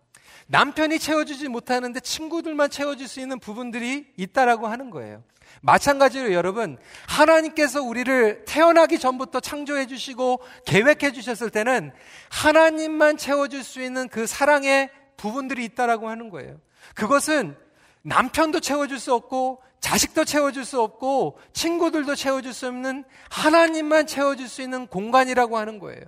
남편이 0.47 0.99
채워주지 0.99 1.49
못하는데 1.49 1.99
친구들만 2.01 2.71
채워줄 2.71 3.09
수 3.09 3.21
있는 3.21 3.39
부분들이 3.39 4.13
있다라고 4.17 4.67
하는 4.67 4.91
거예요. 4.91 5.23
마찬가지로 5.63 6.33
여러분, 6.33 6.79
하나님께서 7.07 7.83
우리를 7.83 8.45
태어나기 8.47 8.99
전부터 8.99 9.41
창조해 9.41 9.87
주시고 9.87 10.41
계획해 10.67 11.13
주셨을 11.13 11.51
때는 11.51 11.93
하나님만 12.31 13.17
채워줄 13.17 13.65
수 13.65 13.83
있는 13.83 14.09
그 14.09 14.27
사랑의 14.27 14.91
부분들이 15.17 15.65
있다라고 15.65 16.09
하는 16.09 16.31
거예요. 16.31 16.61
그것은 16.95 17.57
남편도 18.03 18.61
채워줄 18.61 18.99
수 18.99 19.15
없고 19.15 19.63
자식도 19.81 20.25
채워줄 20.25 20.65
수 20.65 20.81
없고 20.81 21.39
친구들도 21.53 22.15
채워줄 22.15 22.53
수 22.53 22.67
없는 22.69 23.05
하나님만 23.31 24.07
채워줄 24.07 24.49
수 24.49 24.63
있는 24.63 24.87
공간이라고 24.87 25.59
하는 25.59 25.79
거예요. 25.79 26.05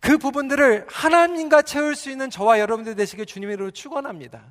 그 0.00 0.18
부분들을 0.18 0.86
하나님과 0.88 1.62
채울 1.62 1.96
수 1.96 2.10
있는 2.10 2.30
저와 2.30 2.58
여러분들 2.60 2.94
되시길 2.94 3.26
주님으로 3.26 3.70
축원합니다. 3.70 4.42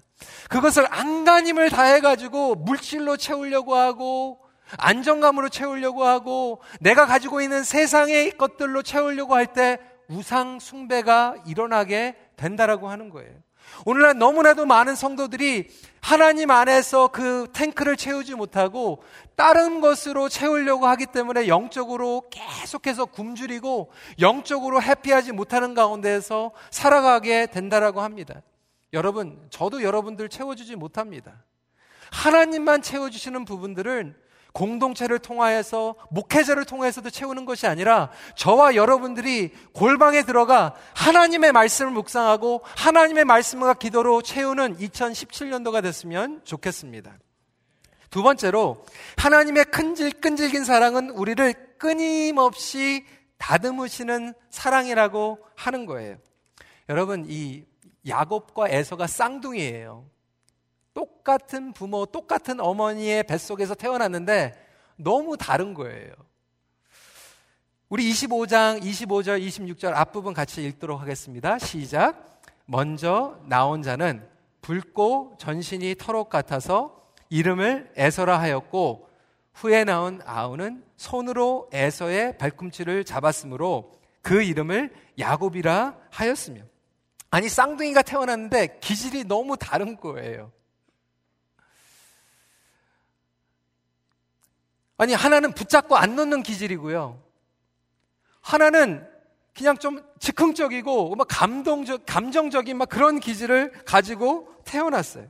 그것을 0.50 0.86
안간힘을 0.90 1.70
다해 1.70 2.02
가지고 2.02 2.56
물질로 2.56 3.18
채우려고 3.18 3.76
하고 3.76 4.40
안정감으로 4.78 5.50
채우려고 5.50 6.06
하고 6.06 6.62
내가 6.80 7.06
가지고 7.06 7.42
있는 7.42 7.64
세상의 7.64 8.38
것들로 8.38 8.84
채우려고 8.84 9.36
할 9.36 9.48
때 9.54 9.80
우상 10.10 10.60
숭배가 10.60 11.36
일어나게 11.46 12.16
된다라고 12.36 12.90
하는 12.90 13.10
거예요. 13.10 13.32
오늘날 13.86 14.18
너무나도 14.18 14.66
많은 14.66 14.96
성도들이 14.96 15.68
하나님 16.02 16.52
안에서 16.52 17.10
그 17.10 17.48
탱크를 17.54 17.98
채우지 17.98 18.36
못하고 18.36 19.04
다른 19.36 19.82
것으로 19.82 20.30
채우려고 20.30 20.88
하기 20.88 21.08
때문에 21.08 21.48
영적으로 21.48 22.24
계속해서 22.30 23.06
굶주리고 23.06 23.92
영적으로 24.20 24.82
해피하지 24.82 25.32
못하는 25.32 25.74
가운데에서 25.74 26.52
살아가게 26.72 27.48
된다라고 27.48 28.02
합니다. 28.02 28.42
여러분, 28.94 29.40
저도 29.50 29.84
여러분들 29.84 30.30
채워주지 30.30 30.76
못합니다. 30.76 31.44
하나님만 32.12 32.82
채워주시는 32.82 33.46
부분들은 33.46 34.16
공동체를 34.60 35.20
통하여서 35.20 35.96
목회자를 36.10 36.66
통해서도 36.66 37.10
채우는 37.10 37.46
것이 37.46 37.66
아니라 37.66 38.12
저와 38.36 38.76
여러분들이 38.76 39.54
골방에 39.72 40.24
들어가 40.24 40.76
하나님의 40.96 41.54
말씀을 41.54 41.92
묵상하고 41.94 42.62
하나님의 42.76 43.24
말씀과 43.24 43.76
기도로 43.76 44.22
채우는 44.22 44.78
2017년도가 44.78 45.82
됐으면 45.82 46.42
좋겠습니다. 46.44 47.18
두 48.10 48.22
번째로 48.22 48.84
하나님의 49.16 49.66
끈질끈질긴 49.66 50.66
사랑은 50.66 51.12
우리를 51.12 51.78
끊임없이 51.78 53.06
다듬으시는 53.38 54.34
사랑이라고 54.50 55.40
하는 55.56 55.86
거예요. 55.86 56.18
여러분 56.90 57.26
이 57.30 57.64
야곱과 58.06 58.68
에서가 58.68 59.08
쌍둥이에요. 59.08 60.06
똑같은 61.00 61.72
부모, 61.72 62.06
똑같은 62.06 62.60
어머니의 62.60 63.24
뱃속에서 63.24 63.74
태어났는데 63.74 64.54
너무 64.98 65.38
다른 65.38 65.74
거예요. 65.74 66.12
우리 67.88 68.12
25장 68.12 68.84
25절 68.84 69.42
26절 69.48 69.94
앞부분 69.96 70.34
같이 70.34 70.62
읽도록 70.66 71.00
하겠습니다. 71.00 71.58
시작. 71.58 72.42
먼저 72.66 73.40
나온 73.46 73.82
자는 73.82 74.28
붉고 74.60 75.38
전신이 75.40 75.96
털옷 75.98 76.28
같아서 76.28 77.02
이름을 77.30 77.94
에서라 77.96 78.38
하였고 78.38 79.08
후에 79.54 79.86
나온 79.86 80.20
아우는 80.26 80.84
손으로 80.98 81.70
에서의 81.72 82.38
발꿈치를 82.38 83.06
잡았으므로 83.06 83.98
그 84.22 84.44
이름을 84.44 84.94
야곱이라 85.18 85.96
하였으며 86.12 86.62
아니 87.32 87.48
쌍둥이가 87.48 88.02
태어났는데 88.02 88.80
기질이 88.82 89.24
너무 89.24 89.56
다른 89.56 89.96
거예요. 89.96 90.52
아니, 95.00 95.14
하나는 95.14 95.54
붙잡고 95.54 95.96
안 95.96 96.18
놓는 96.18 96.44
기질이고요. 96.44 97.24
하나는 98.42 99.08
그냥 99.56 99.78
좀 99.78 100.02
즉흥적이고 100.20 101.16
막 101.16 101.26
감동적, 101.30 102.06
감정적인 102.06 102.78
막 102.78 102.90
그런 102.90 103.22
기질을 103.22 103.72
가지고 103.86 104.54
태어났어요. 104.66 105.26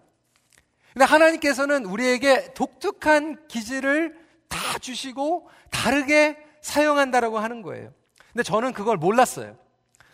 근데 0.94 1.06
하나님께서는 1.06 1.86
우리에게 1.86 2.54
독특한 2.56 3.48
기질을 3.48 4.18
다 4.48 4.80
주시고 4.80 5.48
다르게 5.70 6.36
사용한다라고 6.62 7.38
하는 7.38 7.62
거예요. 7.62 7.94
근데 8.34 8.42
저는 8.42 8.74
그걸 8.74 8.98
몰랐어요. 8.98 9.56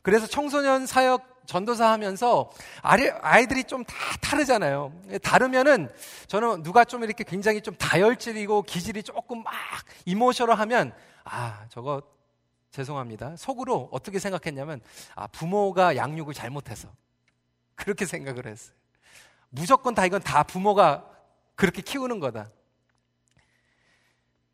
그래서 0.01 0.27
청소년 0.27 0.85
사역 0.85 1.34
전도사 1.45 1.91
하면서 1.91 2.49
아이들이 2.81 3.63
좀 3.63 3.83
다 3.83 3.93
다르잖아요. 4.21 4.91
다르면은 5.21 5.93
저는 6.27 6.63
누가 6.63 6.83
좀 6.85 7.03
이렇게 7.03 7.23
굉장히 7.23 7.61
좀 7.61 7.75
다혈질이고 7.75 8.63
기질이 8.63 9.03
조금 9.03 9.43
막 9.43 9.53
이모셔를 10.05 10.57
하면 10.59 10.93
아, 11.23 11.65
저거 11.69 12.01
죄송합니다. 12.71 13.35
속으로 13.37 13.89
어떻게 13.91 14.19
생각했냐면 14.19 14.81
아, 15.15 15.27
부모가 15.27 15.95
양육을 15.95 16.33
잘못해서 16.33 16.89
그렇게 17.75 18.05
생각을 18.05 18.47
했어요. 18.47 18.75
무조건 19.49 19.95
다 19.95 20.05
이건 20.05 20.21
다 20.21 20.43
부모가 20.43 21.05
그렇게 21.55 21.81
키우는 21.81 22.19
거다. 22.19 22.49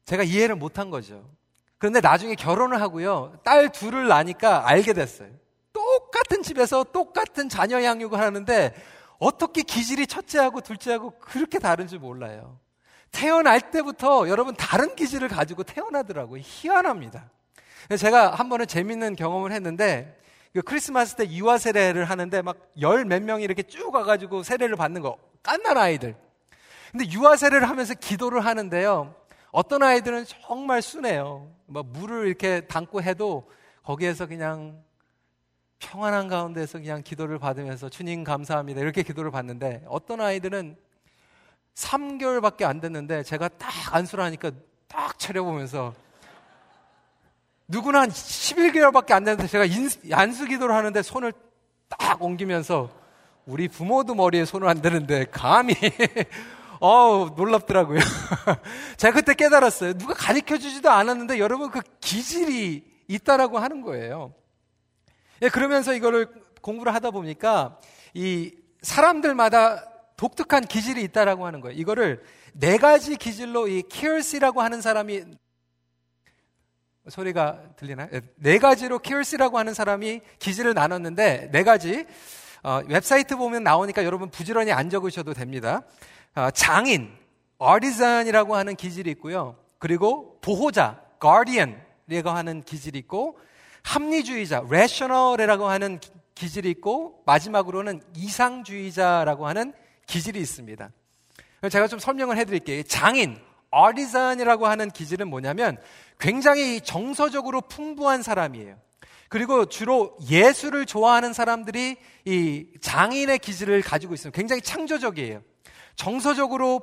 제가 0.06 0.24
이해를 0.24 0.56
못한 0.56 0.90
거죠. 0.90 1.30
그런데 1.78 2.00
나중에 2.02 2.36
결혼을 2.36 2.82
하고요. 2.82 3.40
딸 3.44 3.72
둘을 3.72 4.08
낳으니까 4.08 4.68
알게 4.68 4.94
됐어요. 4.94 5.30
똑같은 5.82 6.44
집에서 6.44 6.84
똑같은 6.84 7.50
자녀 7.50 7.84
양육을 7.84 8.20
하는데 8.20 8.74
어떻게 9.18 9.62
기질이 9.64 10.08
첫째하고 10.08 10.62
둘째하고 10.62 11.12
그렇게 11.20 11.60
다른지 11.60 11.98
몰라요. 11.98 12.60
태어날 13.12 13.72
때부터 13.72 14.30
여러분 14.30 14.56
다른 14.56 14.96
기질을 14.96 15.28
가지고 15.28 15.64
태어나더라고요. 15.64 16.42
희한합니다. 16.44 17.30
제가 17.98 18.32
한 18.32 18.48
번은 18.50 18.68
재밌는 18.68 19.16
경험을 19.16 19.52
했는데 19.52 20.18
그 20.54 20.62
크리스마스 20.62 21.16
때 21.16 21.30
유아 21.30 21.58
세례를 21.58 22.06
하는데 22.06 22.42
막 22.42 22.58
열 22.80 23.06
몇 23.06 23.22
명이 23.22 23.44
이렇게 23.44 23.64
쭉 23.64 23.94
와가지고 23.94 24.44
세례를 24.44 24.76
받는 24.76 25.02
거 25.02 25.18
깐난 25.44 25.78
아이들. 25.78 26.16
근데 26.92 27.10
유아 27.12 27.36
세례를 27.38 27.70
하면서 27.70 27.94
기도를 27.94 28.46
하는데요. 28.46 29.16
어떤 29.52 29.84
아이들은 29.84 30.26
정말 30.46 30.82
순해요. 30.82 31.52
막 31.66 31.86
물을 31.88 32.28
이렇게 32.28 32.62
담고 32.62 33.02
해도 33.02 33.50
거기에서 33.84 34.26
그냥 34.28 34.82
평안한 35.82 36.28
가운데서 36.30 36.80
그냥 36.80 37.02
기도를 37.04 37.40
받으면서 37.40 37.90
주님 37.90 38.24
감사합니다. 38.24 38.80
이렇게 38.80 39.04
기도를 39.04 39.32
받는데 39.32 39.84
어떤 39.88 40.22
아이들은 40.22 40.78
3개월밖에 41.76 42.64
안 42.64 42.80
됐는데 42.80 43.24
제가 43.24 43.50
딱 43.50 43.96
안수를 43.96 44.24
하니까 44.24 44.52
딱 44.88 45.18
차려보면서 45.20 45.94
누구나 47.68 48.02
한 48.02 48.10
11개월밖에 48.10 49.12
안 49.12 49.24
됐는데 49.24 49.48
제가 49.48 49.66
안수 50.14 50.46
기도를 50.46 50.76
하는데 50.76 51.02
손을 51.02 51.34
딱 51.90 52.22
옮기면서 52.22 52.90
우리 53.46 53.68
부모도 53.68 54.14
머리에 54.14 54.46
손을 54.46 54.68
안 54.68 54.82
대는데 54.82 55.26
감히 55.32 55.74
어우, 56.80 57.34
놀랍더라고요. 57.36 58.00
제가 58.98 59.14
그때 59.14 59.34
깨달았어요. 59.34 59.94
누가 59.94 60.14
가르쳐 60.14 60.58
주지도 60.58 60.90
않았는데 60.90 61.40
여러분 61.40 61.70
그 61.70 61.82
기질이 62.00 62.84
있다라고 63.08 63.60
하는 63.60 63.82
거예요. 63.82 64.34
예, 65.42 65.50
그러면서 65.50 65.94
이거를 65.94 66.28
공부를 66.62 66.94
하다 66.94 67.12
보니까 67.12 67.80
이 68.14 68.56
사람들마다 68.82 69.88
독특한 70.16 70.66
기질이 70.66 71.02
있다라고 71.04 71.48
하는 71.48 71.62
거예요. 71.62 71.78
이거를 71.80 72.24
네 72.54 72.78
가지 72.78 73.16
기질로 73.16 73.68
이 73.68 73.82
키얼시라고 73.82 74.62
하는 74.62 74.82
사람이 74.82 75.24
소리가 77.10 77.60
들리나요? 77.76 78.08
예, 78.14 78.22
네 78.36 78.60
가지로 78.60 79.00
키얼시라고 79.00 79.58
하는 79.58 79.74
사람이 79.74 80.22
기질을 80.38 80.76
나눴는데 80.76 81.50
네 81.52 81.64
가지 81.64 82.06
어, 82.64 82.82
웹사이트 82.88 83.36
보면 83.36 83.64
나오니까 83.64 84.06
여러분 84.06 84.30
부지런히 84.30 84.72
안 84.72 84.92
적으셔도 84.92 85.34
됩니다. 85.34 85.82
어, 86.36 86.52
장인, 86.52 87.12
artisan이라고 87.60 88.56
하는 88.56 88.76
기질이 88.76 89.10
있고요. 89.12 89.56
그리고 89.80 90.40
보호자, 90.42 91.02
guardian이라고 91.20 92.30
하는 92.30 92.62
기질이 92.62 93.00
있고 93.00 93.40
합리주의자, 93.84 94.64
rational이라고 94.68 95.68
하는 95.68 96.00
기질이 96.36 96.70
있고 96.72 97.22
마지막으로는 97.26 98.02
이상주의자라고 98.16 99.48
하는 99.48 99.74
기질이 100.08 100.40
있습니다. 100.40 100.90
제가 101.70 101.88
좀 101.88 102.00
설명을 102.00 102.38
해드릴게요. 102.38 102.84
장인, 102.84 103.38
artisan이라고 103.74 104.68
하는 104.68 104.90
기질은 104.90 105.28
뭐냐면 105.28 105.78
굉장히 106.20 106.82
정서적으로 106.82 107.62
풍부한 107.62 108.24
사람이에요. 108.24 108.78
그리고 109.30 109.66
주로 109.66 110.18
예술을 110.30 110.86
좋아하는 110.86 111.32
사람들이 111.32 111.96
이 112.26 112.68
장인의 112.82 113.40
기질을 113.40 113.82
가지고 113.82 114.14
있어요. 114.14 114.32
굉장히 114.32 114.62
창조적이에요. 114.62 115.42
정서적으로 115.96 116.82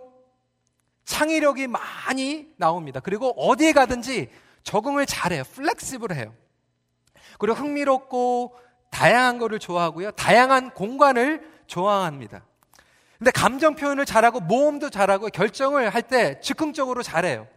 창의력이 1.05 1.67
많이 1.67 2.47
나옵니다. 2.57 3.01
그리고 3.01 3.31
어디에 3.31 3.73
가든지 3.73 4.31
적응을 4.63 5.07
잘해요. 5.07 5.43
플렉시블해요. 5.45 6.33
그리고 7.39 7.57
흥미롭고 7.59 8.57
다양한 8.91 9.39
거를 9.39 9.59
좋아하고요. 9.59 10.11
다양한 10.13 10.71
공간을 10.71 11.49
좋아합니다. 11.67 12.45
근데 13.19 13.31
감정 13.33 13.75
표현을 13.75 14.07
잘하고 14.07 14.41
모험도 14.41 14.91
잘하고 14.91 15.29
결정을 15.29 15.91
할 15.91 16.03
때 16.03 16.41
즉흥적으로 16.41 17.03
잘해요. 17.03 17.49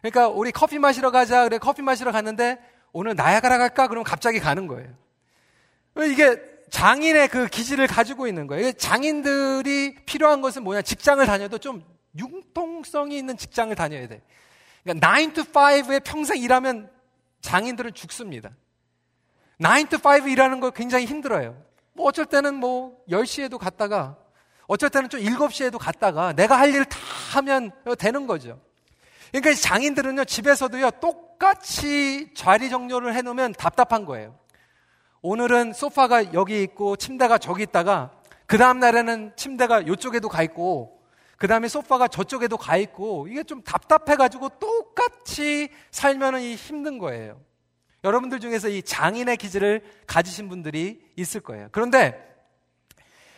그러니까 0.00 0.28
우리 0.28 0.50
커피 0.52 0.78
마시러 0.78 1.10
가자. 1.10 1.44
그래 1.44 1.58
커피 1.58 1.82
마시러 1.82 2.12
갔는데 2.12 2.58
오늘 2.92 3.14
나야가라 3.14 3.58
갈까? 3.58 3.86
그러면 3.88 4.04
갑자기 4.04 4.40
가는 4.40 4.66
거예요. 4.66 4.88
이게 5.96 6.40
장인의 6.70 7.28
그 7.28 7.46
기질을 7.48 7.86
가지고 7.86 8.26
있는 8.26 8.46
거예요. 8.46 8.72
장인들이 8.72 9.96
필요한 10.06 10.40
것은 10.40 10.62
뭐냐? 10.64 10.82
직장을 10.82 11.24
다녀도 11.26 11.58
좀 11.58 11.84
융통성이 12.18 13.18
있는 13.18 13.36
직장을 13.36 13.74
다녀야 13.74 14.06
돼. 14.06 14.22
그러니까 14.84 15.14
9 15.14 15.32
to 15.32 15.44
5에 15.44 16.04
평생 16.04 16.38
일하면 16.38 16.90
장인들은 17.40 17.94
죽습니다. 17.94 18.50
9 19.60 19.84
to 19.90 19.98
5 20.02 20.28
일하는 20.28 20.60
거 20.60 20.70
굉장히 20.70 21.04
힘들어요. 21.06 21.56
뭐 21.92 22.06
어쩔 22.06 22.26
때는 22.26 22.54
뭐 22.54 22.96
10시에도 23.10 23.58
갔다가 23.58 24.16
어쩔 24.66 24.90
때는 24.90 25.08
좀 25.08 25.20
7시에도 25.20 25.78
갔다가 25.78 26.32
내가 26.32 26.58
할 26.58 26.74
일 26.74 26.84
다 26.84 26.98
하면 27.34 27.70
되는 27.98 28.26
거죠. 28.26 28.60
그러니까 29.32 29.54
장인들은요, 29.54 30.24
집에서도요, 30.24 30.90
똑같이 30.92 32.32
자리 32.34 32.70
정렬을 32.70 33.14
해놓으면 33.14 33.52
답답한 33.52 34.04
거예요. 34.04 34.38
오늘은 35.20 35.72
소파가 35.72 36.32
여기 36.32 36.62
있고 36.62 36.96
침대가 36.96 37.36
저기 37.38 37.64
있다가 37.64 38.12
그 38.46 38.56
다음 38.56 38.78
날에는 38.78 39.32
침대가 39.36 39.80
이쪽에도 39.80 40.28
가 40.28 40.42
있고 40.44 41.00
그 41.36 41.46
다음에 41.46 41.68
소파가 41.68 42.08
저쪽에도 42.08 42.56
가 42.56 42.76
있고 42.76 43.26
이게 43.28 43.42
좀 43.42 43.60
답답해가지고 43.62 44.48
똑같이 44.60 45.68
살면은 45.90 46.40
힘든 46.54 46.98
거예요. 46.98 47.40
여러분들 48.04 48.40
중에서 48.40 48.68
이 48.68 48.82
장인의 48.82 49.36
기질을 49.36 49.82
가지신 50.06 50.48
분들이 50.48 51.00
있을 51.16 51.40
거예요. 51.40 51.68
그런데 51.72 52.24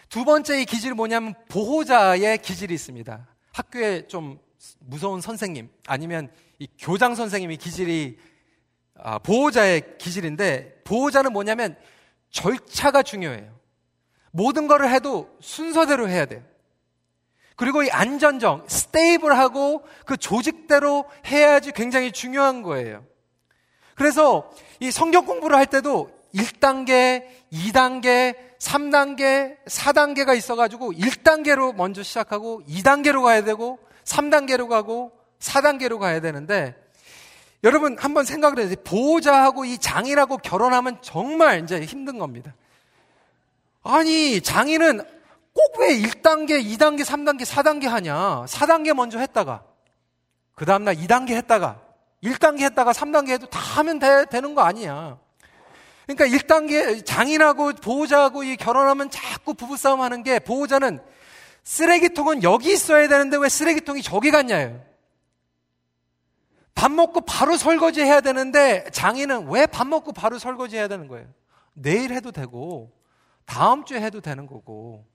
두 0.08 0.24
번째 0.24 0.60
이 0.60 0.64
기질이 0.64 0.94
뭐냐면 0.94 1.34
보호자의 1.48 2.38
기질이 2.38 2.74
있습니다. 2.74 3.26
학교에 3.52 4.06
좀 4.06 4.38
무서운 4.80 5.20
선생님 5.20 5.70
아니면 5.86 6.30
이 6.58 6.68
교장 6.78 7.14
선생님의 7.14 7.56
기질이 7.56 8.18
아, 9.02 9.18
보호자의 9.18 9.96
기질인데 9.98 10.82
보호자는 10.84 11.32
뭐냐면 11.32 11.76
절차가 12.30 13.02
중요해요. 13.02 13.58
모든 14.30 14.66
것을 14.66 14.90
해도 14.90 15.36
순서대로 15.40 16.08
해야 16.08 16.26
돼요. 16.26 16.42
그리고 17.56 17.82
이 17.82 17.90
안전정, 17.90 18.64
스테이블하고 18.68 19.84
그 20.06 20.16
조직대로 20.16 21.04
해야지 21.26 21.72
굉장히 21.72 22.12
중요한 22.12 22.62
거예요. 22.62 23.04
그래서 24.00 24.50
이 24.78 24.90
성경 24.90 25.26
공부를 25.26 25.58
할 25.58 25.66
때도 25.66 26.10
1단계, 26.34 27.22
2단계, 27.52 28.34
3단계, 28.58 29.62
4단계가 29.66 30.34
있어가지고 30.34 30.92
1단계로 30.92 31.74
먼저 31.74 32.02
시작하고 32.02 32.62
2단계로 32.66 33.22
가야 33.22 33.44
되고 33.44 33.78
3단계로 34.04 34.68
가고 34.68 35.12
4단계로 35.40 35.98
가야 35.98 36.22
되는데 36.22 36.82
여러분 37.62 37.98
한번 37.98 38.24
생각을 38.24 38.60
해보세요. 38.60 38.76
보호자하고 38.84 39.66
이 39.66 39.76
장인하고 39.76 40.38
결혼하면 40.38 40.96
정말 41.02 41.62
이제 41.62 41.82
힘든 41.82 42.16
겁니다. 42.16 42.54
아니, 43.82 44.40
장인은 44.40 45.02
꼭 45.52 45.78
왜 45.78 45.88
1단계, 45.98 46.64
2단계, 46.64 47.02
3단계, 47.02 47.42
4단계 47.42 47.84
하냐? 47.86 48.46
4단계 48.46 48.94
먼저 48.94 49.18
했다가, 49.18 49.62
그 50.54 50.64
다음날 50.64 50.96
2단계 50.96 51.32
했다가, 51.32 51.89
1단계 52.22 52.62
했다가 52.62 52.92
3단계 52.92 53.30
해도 53.30 53.46
다 53.46 53.58
하면 53.58 53.98
되, 53.98 54.26
되는 54.26 54.54
거 54.54 54.62
아니야. 54.62 55.18
그러니까 56.06 56.26
1단계, 56.38 57.04
장인하고 57.04 57.72
보호자하고 57.74 58.42
이 58.42 58.56
결혼하면 58.56 59.10
자꾸 59.10 59.54
부부싸움 59.54 60.00
하는 60.00 60.22
게 60.22 60.38
보호자는 60.38 61.00
쓰레기통은 61.62 62.42
여기 62.42 62.72
있어야 62.72 63.06
되는데 63.08 63.36
왜 63.36 63.48
쓰레기통이 63.48 64.02
저기 64.02 64.30
갔냐요. 64.30 64.82
밥 66.74 66.90
먹고 66.90 67.20
바로 67.20 67.56
설거지 67.56 68.00
해야 68.02 68.20
되는데 68.20 68.86
장인은 68.90 69.48
왜 69.50 69.66
밥 69.66 69.86
먹고 69.86 70.12
바로 70.12 70.38
설거지 70.38 70.76
해야 70.76 70.88
되는 70.88 71.08
거예요? 71.08 71.26
내일 71.74 72.12
해도 72.12 72.32
되고 72.32 72.90
다음 73.44 73.84
주에 73.84 74.00
해도 74.00 74.20
되는 74.20 74.46
거고 74.46 75.06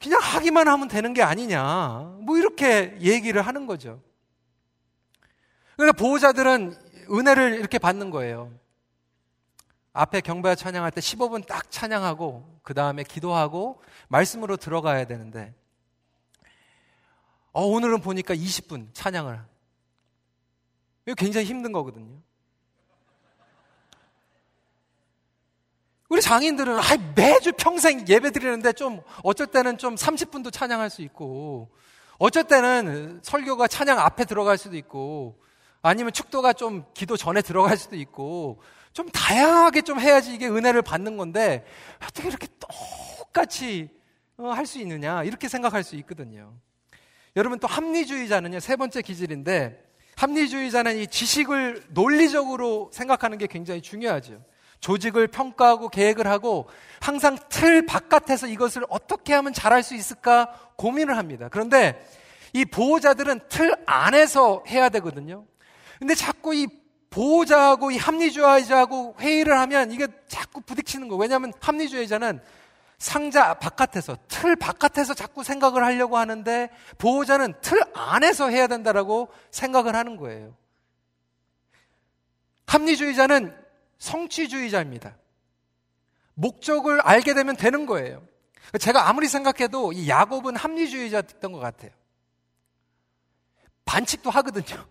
그냥 0.00 0.20
하기만 0.22 0.68
하면 0.68 0.88
되는 0.88 1.12
게 1.12 1.22
아니냐. 1.22 2.18
뭐 2.20 2.38
이렇게 2.38 2.96
얘기를 3.00 3.42
하는 3.42 3.66
거죠. 3.66 4.00
그러니까 5.80 5.96
보호자들은 5.98 6.76
은혜를 7.10 7.54
이렇게 7.54 7.78
받는 7.78 8.10
거예요. 8.10 8.52
앞에 9.94 10.20
경배와 10.20 10.54
찬양할 10.54 10.90
때 10.90 11.00
15분 11.00 11.46
딱 11.46 11.70
찬양하고 11.70 12.60
그 12.62 12.74
다음에 12.74 13.02
기도하고 13.02 13.80
말씀으로 14.08 14.58
들어가야 14.58 15.06
되는데 15.06 15.54
어, 17.52 17.64
오늘은 17.64 18.02
보니까 18.02 18.34
20분 18.34 18.88
찬양을 18.92 19.40
이거 21.06 21.14
굉장히 21.14 21.46
힘든 21.46 21.72
거거든요. 21.72 22.20
우리 26.10 26.20
장인들은 26.20 26.78
아, 26.78 26.82
매주 27.16 27.52
평생 27.52 28.06
예배 28.06 28.32
드리는데 28.32 28.74
좀 28.74 29.00
어쩔 29.22 29.46
때는 29.46 29.78
좀 29.78 29.94
30분도 29.94 30.52
찬양할 30.52 30.90
수 30.90 31.00
있고 31.00 31.70
어쩔 32.18 32.44
때는 32.44 33.20
설교가 33.22 33.66
찬양 33.66 33.98
앞에 33.98 34.26
들어갈 34.26 34.58
수도 34.58 34.76
있고 34.76 35.40
아니면 35.82 36.12
축도가 36.12 36.52
좀 36.52 36.84
기도 36.94 37.16
전에 37.16 37.42
들어갈 37.42 37.76
수도 37.76 37.96
있고 37.96 38.60
좀 38.92 39.08
다양하게 39.08 39.82
좀 39.82 40.00
해야지 40.00 40.34
이게 40.34 40.48
은혜를 40.48 40.82
받는 40.82 41.16
건데 41.16 41.64
어떻게 42.02 42.28
이렇게 42.28 42.48
똑같이 42.58 43.88
어, 44.36 44.48
할수 44.50 44.78
있느냐 44.80 45.22
이렇게 45.24 45.48
생각할 45.48 45.84
수 45.84 45.96
있거든요. 45.96 46.54
여러분 47.36 47.58
또 47.58 47.68
합리주의자는요 47.68 48.60
세 48.60 48.76
번째 48.76 49.02
기질인데 49.02 49.84
합리주의자는 50.16 50.98
이 50.98 51.06
지식을 51.06 51.84
논리적으로 51.90 52.90
생각하는 52.92 53.38
게 53.38 53.46
굉장히 53.46 53.80
중요하죠. 53.80 54.42
조직을 54.80 55.28
평가하고 55.28 55.88
계획을 55.88 56.26
하고 56.26 56.68
항상 57.00 57.38
틀 57.48 57.86
바깥에서 57.86 58.46
이것을 58.46 58.84
어떻게 58.88 59.34
하면 59.34 59.52
잘할 59.52 59.82
수 59.82 59.94
있을까 59.94 60.52
고민을 60.76 61.16
합니다. 61.16 61.48
그런데 61.50 62.04
이 62.52 62.64
보호자들은 62.64 63.40
틀 63.48 63.74
안에서 63.86 64.64
해야 64.66 64.88
되거든요. 64.88 65.46
근데 66.00 66.14
자꾸 66.14 66.54
이 66.54 66.66
보호자하고 67.10 67.90
이 67.90 67.98
합리주의자하고 67.98 69.16
회의를 69.20 69.58
하면 69.60 69.92
이게 69.92 70.08
자꾸 70.26 70.62
부딪히는 70.62 71.08
거예요. 71.08 71.20
왜냐하면 71.20 71.52
합리주의자는 71.60 72.40
상자 72.98 73.54
바깥에서, 73.54 74.16
틀 74.28 74.56
바깥에서 74.56 75.14
자꾸 75.14 75.44
생각을 75.44 75.84
하려고 75.84 76.16
하는데 76.16 76.70
보호자는 76.98 77.54
틀 77.60 77.82
안에서 77.94 78.48
해야 78.48 78.66
된다라고 78.66 79.28
생각을 79.50 79.94
하는 79.94 80.16
거예요. 80.16 80.56
합리주의자는 82.66 83.54
성취주의자입니다. 83.98 85.16
목적을 86.34 87.00
알게 87.02 87.34
되면 87.34 87.56
되는 87.56 87.84
거예요. 87.84 88.22
제가 88.78 89.08
아무리 89.08 89.28
생각해도 89.28 89.92
이 89.92 90.08
야곱은 90.08 90.56
합리주의자였던 90.56 91.52
것 91.52 91.58
같아요. 91.58 91.90
반칙도 93.84 94.30
하거든요. 94.30 94.86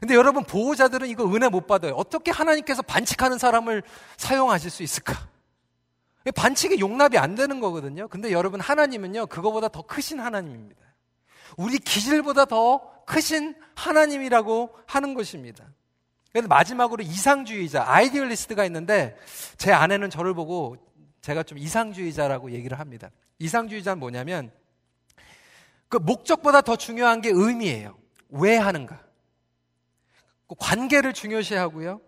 근데 0.00 0.14
여러분 0.14 0.44
보호자들은 0.44 1.08
이거 1.08 1.24
은혜 1.34 1.48
못 1.48 1.66
받아요. 1.66 1.94
어떻게 1.94 2.30
하나님께서 2.30 2.82
반칙하는 2.82 3.38
사람을 3.38 3.82
사용하실 4.16 4.70
수 4.70 4.82
있을까? 4.82 5.28
반칙이 6.34 6.80
용납이 6.80 7.18
안 7.18 7.34
되는 7.34 7.60
거거든요. 7.60 8.08
근데 8.08 8.32
여러분 8.32 8.60
하나님은요 8.60 9.26
그거보다 9.26 9.68
더 9.68 9.82
크신 9.82 10.20
하나님입니다. 10.20 10.80
우리 11.56 11.78
기질보다 11.78 12.46
더 12.46 13.04
크신 13.06 13.54
하나님이라고 13.74 14.74
하는 14.86 15.14
것입니다. 15.14 15.64
그래서 16.32 16.48
마지막으로 16.48 17.02
이상주의자, 17.04 17.84
아이디얼리스트가 17.86 18.64
있는데 18.64 19.16
제 19.56 19.72
아내는 19.72 20.10
저를 20.10 20.34
보고 20.34 20.76
제가 21.20 21.42
좀 21.44 21.58
이상주의자라고 21.58 22.50
얘기를 22.50 22.78
합니다. 22.80 23.10
이상주의자는 23.38 24.00
뭐냐면 24.00 24.50
그 25.88 25.96
목적보다 25.98 26.62
더 26.62 26.74
중요한 26.74 27.20
게 27.20 27.30
의미예요. 27.32 27.96
왜 28.30 28.56
하는가? 28.56 29.00
그 30.48 30.54
관계를 30.58 31.12
중요시하고요. 31.12 32.00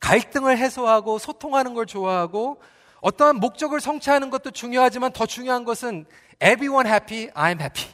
갈등을 0.00 0.58
해소하고 0.58 1.18
소통하는 1.18 1.74
걸 1.74 1.86
좋아하고 1.86 2.60
어떠한 3.00 3.36
목적을 3.36 3.80
성취하는 3.80 4.30
것도 4.30 4.50
중요하지만 4.50 5.12
더 5.12 5.26
중요한 5.26 5.64
것은 5.64 6.06
everyone 6.42 6.88
happy, 6.88 7.28
I'm 7.30 7.60
happy. 7.60 7.88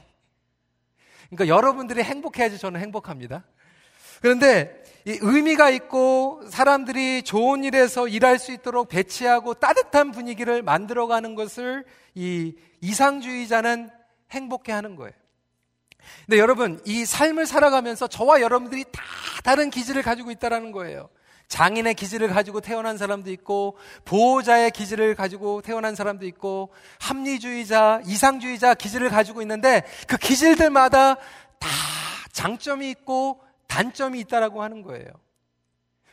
그러니까 1.28 1.48
여러분들이 1.54 2.02
행복해야지 2.02 2.58
저는 2.58 2.80
행복합니다. 2.80 3.44
그런데 4.20 4.82
이 5.06 5.18
의미가 5.20 5.70
있고 5.70 6.42
사람들이 6.50 7.22
좋은 7.22 7.64
일에서 7.64 8.06
일할 8.06 8.38
수 8.38 8.52
있도록 8.52 8.88
배치하고 8.88 9.54
따뜻한 9.54 10.10
분위기를 10.10 10.62
만들어가는 10.62 11.34
것을 11.34 11.84
이 12.14 12.54
이상주의자는 12.80 13.90
행복해 14.30 14.72
하는 14.72 14.96
거예요. 14.96 15.12
근데 16.26 16.38
여러분, 16.38 16.80
이 16.84 17.04
삶을 17.04 17.46
살아가면서 17.46 18.06
저와 18.06 18.40
여러분들이 18.40 18.84
다 18.92 19.02
다른 19.42 19.70
기질을 19.70 20.02
가지고 20.02 20.30
있다는 20.30 20.72
거예요. 20.72 21.08
장인의 21.48 21.94
기질을 21.94 22.28
가지고 22.28 22.60
태어난 22.60 22.96
사람도 22.96 23.30
있고, 23.32 23.76
보호자의 24.04 24.70
기질을 24.70 25.16
가지고 25.16 25.62
태어난 25.62 25.96
사람도 25.96 26.24
있고, 26.26 26.70
합리주의자, 27.00 28.02
이상주의자 28.06 28.74
기질을 28.74 29.10
가지고 29.10 29.42
있는데, 29.42 29.82
그 30.06 30.16
기질들마다 30.16 31.16
다 31.16 31.68
장점이 32.32 32.88
있고, 32.90 33.40
단점이 33.66 34.20
있다라고 34.20 34.62
하는 34.62 34.82
거예요. 34.82 35.08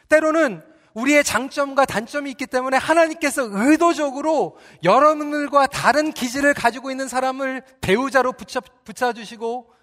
때로는 0.10 0.64
우리의 0.98 1.24
장점과 1.24 1.86
단점이 1.86 2.32
있기 2.32 2.48
때문에 2.48 2.78
하나님께서 2.78 3.48
의도적으로 3.52 4.58
여러분들과 4.84 5.68
다른 5.68 6.12
기질을 6.12 6.56
가지고 6.56 6.90
있는 6.90 7.08
사람을 7.08 7.62
배우자로 7.82 8.34
붙여, 8.34 8.62
붙여주시고 8.84 9.77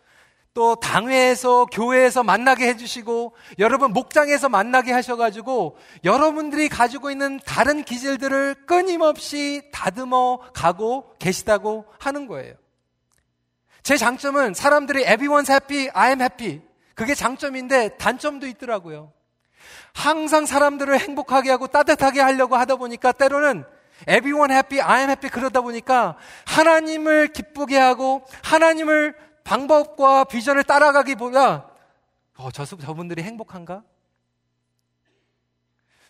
또 0.55 0.77
당회에서 0.77 1.67
교회에서 1.67 2.23
만나게 2.23 2.69
해주시고 2.69 3.35
여러분 3.59 3.93
목장에서 3.93 4.49
만나게 4.49 4.93
하셔가지고 4.93 5.77
여러분들이 6.05 6.69
가지고 6.69 7.11
있는 7.11 7.40
다른 7.45 7.83
기질들을 7.83 8.64
끊임없이 8.64 9.62
다듬어 9.73 10.38
가고 10.55 11.12
계시다고 11.19 11.87
하는 11.99 12.29
거예요. 12.29 12.55
제 13.83 13.97
장점은 13.97 14.55
사람들이 14.55 15.05
everyone's 15.05 15.51
happy, 15.51 15.88
I'm 15.90 16.21
happy. 16.21 16.62
그게 16.95 17.17
장점인데 17.17 17.97
단점도 17.99 18.47
있더라고요. 18.47 19.12
항상 19.93 20.47
사람들을 20.47 21.01
행복하게 21.01 21.51
하고 21.51 21.67
따뜻하게 21.67 22.21
하려고 22.21 22.57
하다 22.57 22.77
보니까 22.77 23.11
때로는 23.11 23.64
everyone 24.03 24.53
happy, 24.53 24.81
I'm 24.81 25.09
happy 25.09 25.31
그러다 25.31 25.62
보니까 25.62 26.17
하나님을 26.47 27.29
기쁘게 27.33 27.77
하고 27.77 28.25
하나님을 28.43 29.17
방법과 29.45 30.25
비전을 30.25 30.65
따라가기보다 30.65 31.71
어, 32.37 32.51
저, 32.51 32.65
저분들이 32.65 33.23
행복한가? 33.23 33.85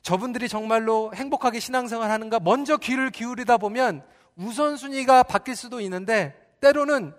저분들이 0.02 0.48
정말로 0.48 1.12
행복하게 1.14 1.60
신앙생활 1.60 2.10
하는가? 2.10 2.38
먼저 2.40 2.76
귀를 2.76 3.10
기울이다 3.10 3.58
보면 3.58 4.04
우선순위가 4.36 5.24
바뀔 5.24 5.56
수도 5.56 5.80
있는데 5.80 6.34
때로는 6.60 7.14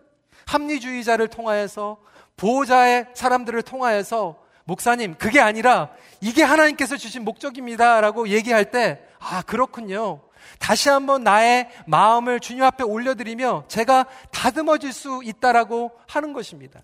합리주의자를 0.48 1.28
통하여서 1.28 1.98
보호자의 2.38 3.08
사람들을 3.14 3.62
통하여서 3.64 4.46
목사님, 4.66 5.16
그게 5.16 5.40
아니라 5.40 5.90
이게 6.22 6.44
하나님께서 6.44 6.98
주신 6.98 7.24
목적입니다. 7.24 8.02
라고 8.02 8.28
얘기할 8.30 8.72
때, 8.72 9.00
아, 9.20 9.44
그렇군요. 9.44 10.22
다시 10.60 10.90
한번 10.90 11.24
나의 11.24 11.70
마음을 11.88 12.40
주님 12.40 12.64
앞에 12.64 12.84
올려드리며 12.84 13.66
제가 13.68 14.06
다듬어질 14.32 14.94
수 14.94 15.22
있다라고 15.24 15.92
하는 16.08 16.34
것입니다. 16.34 16.82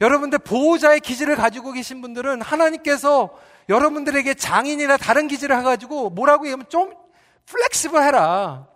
여러분들 0.00 0.38
보호자의 0.40 1.00
기질을 1.00 1.36
가지고 1.36 1.72
계신 1.72 2.00
분들은 2.00 2.42
하나님께서 2.42 3.30
여러분들에게 3.68 4.34
장인이나 4.34 4.96
다른 4.96 5.28
기질을 5.28 5.56
해가지고 5.58 6.10
뭐라고 6.10 6.46
얘기하면 6.46 6.66
좀 6.68 6.94
flexible 7.46 8.02
해라. 8.02 8.66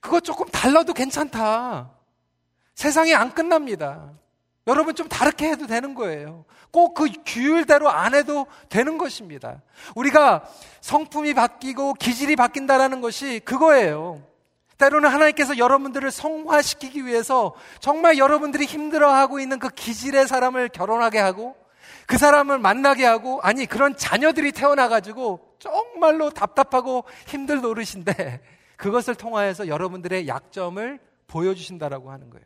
그거 0.00 0.20
조금 0.20 0.48
달라도 0.48 0.92
괜찮다. 0.92 1.90
세상이 2.74 3.14
안 3.14 3.32
끝납니다. 3.32 4.10
여러분 4.66 4.94
좀 4.94 5.08
다르게 5.08 5.48
해도 5.50 5.66
되는 5.66 5.94
거예요. 5.94 6.44
꼭 6.70 6.94
그 6.94 7.06
규율대로 7.26 7.90
안 7.90 8.14
해도 8.14 8.46
되는 8.68 8.96
것입니다. 8.98 9.60
우리가 9.94 10.44
성품이 10.80 11.34
바뀌고 11.34 11.94
기질이 11.94 12.36
바뀐다라는 12.36 13.00
것이 13.00 13.40
그거예요. 13.44 14.22
때로는 14.78 15.10
하나님께서 15.10 15.58
여러분들을 15.58 16.10
성화시키기 16.10 17.06
위해서 17.06 17.54
정말 17.78 18.18
여러분들이 18.18 18.64
힘들어하고 18.64 19.38
있는 19.38 19.58
그 19.58 19.68
기질의 19.68 20.26
사람을 20.26 20.70
결혼하게 20.70 21.18
하고 21.18 21.56
그 22.06 22.18
사람을 22.18 22.58
만나게 22.58 23.04
하고 23.04 23.40
아니 23.42 23.66
그런 23.66 23.96
자녀들이 23.96 24.52
태어나가지고 24.52 25.56
정말로 25.58 26.30
답답하고 26.30 27.04
힘들 27.26 27.60
노릇인데 27.60 28.40
그것을 28.76 29.14
통하여서 29.14 29.68
여러분들의 29.68 30.26
약점을 30.26 30.98
보여주신다라고 31.28 32.10
하는 32.10 32.30
거예요. 32.30 32.44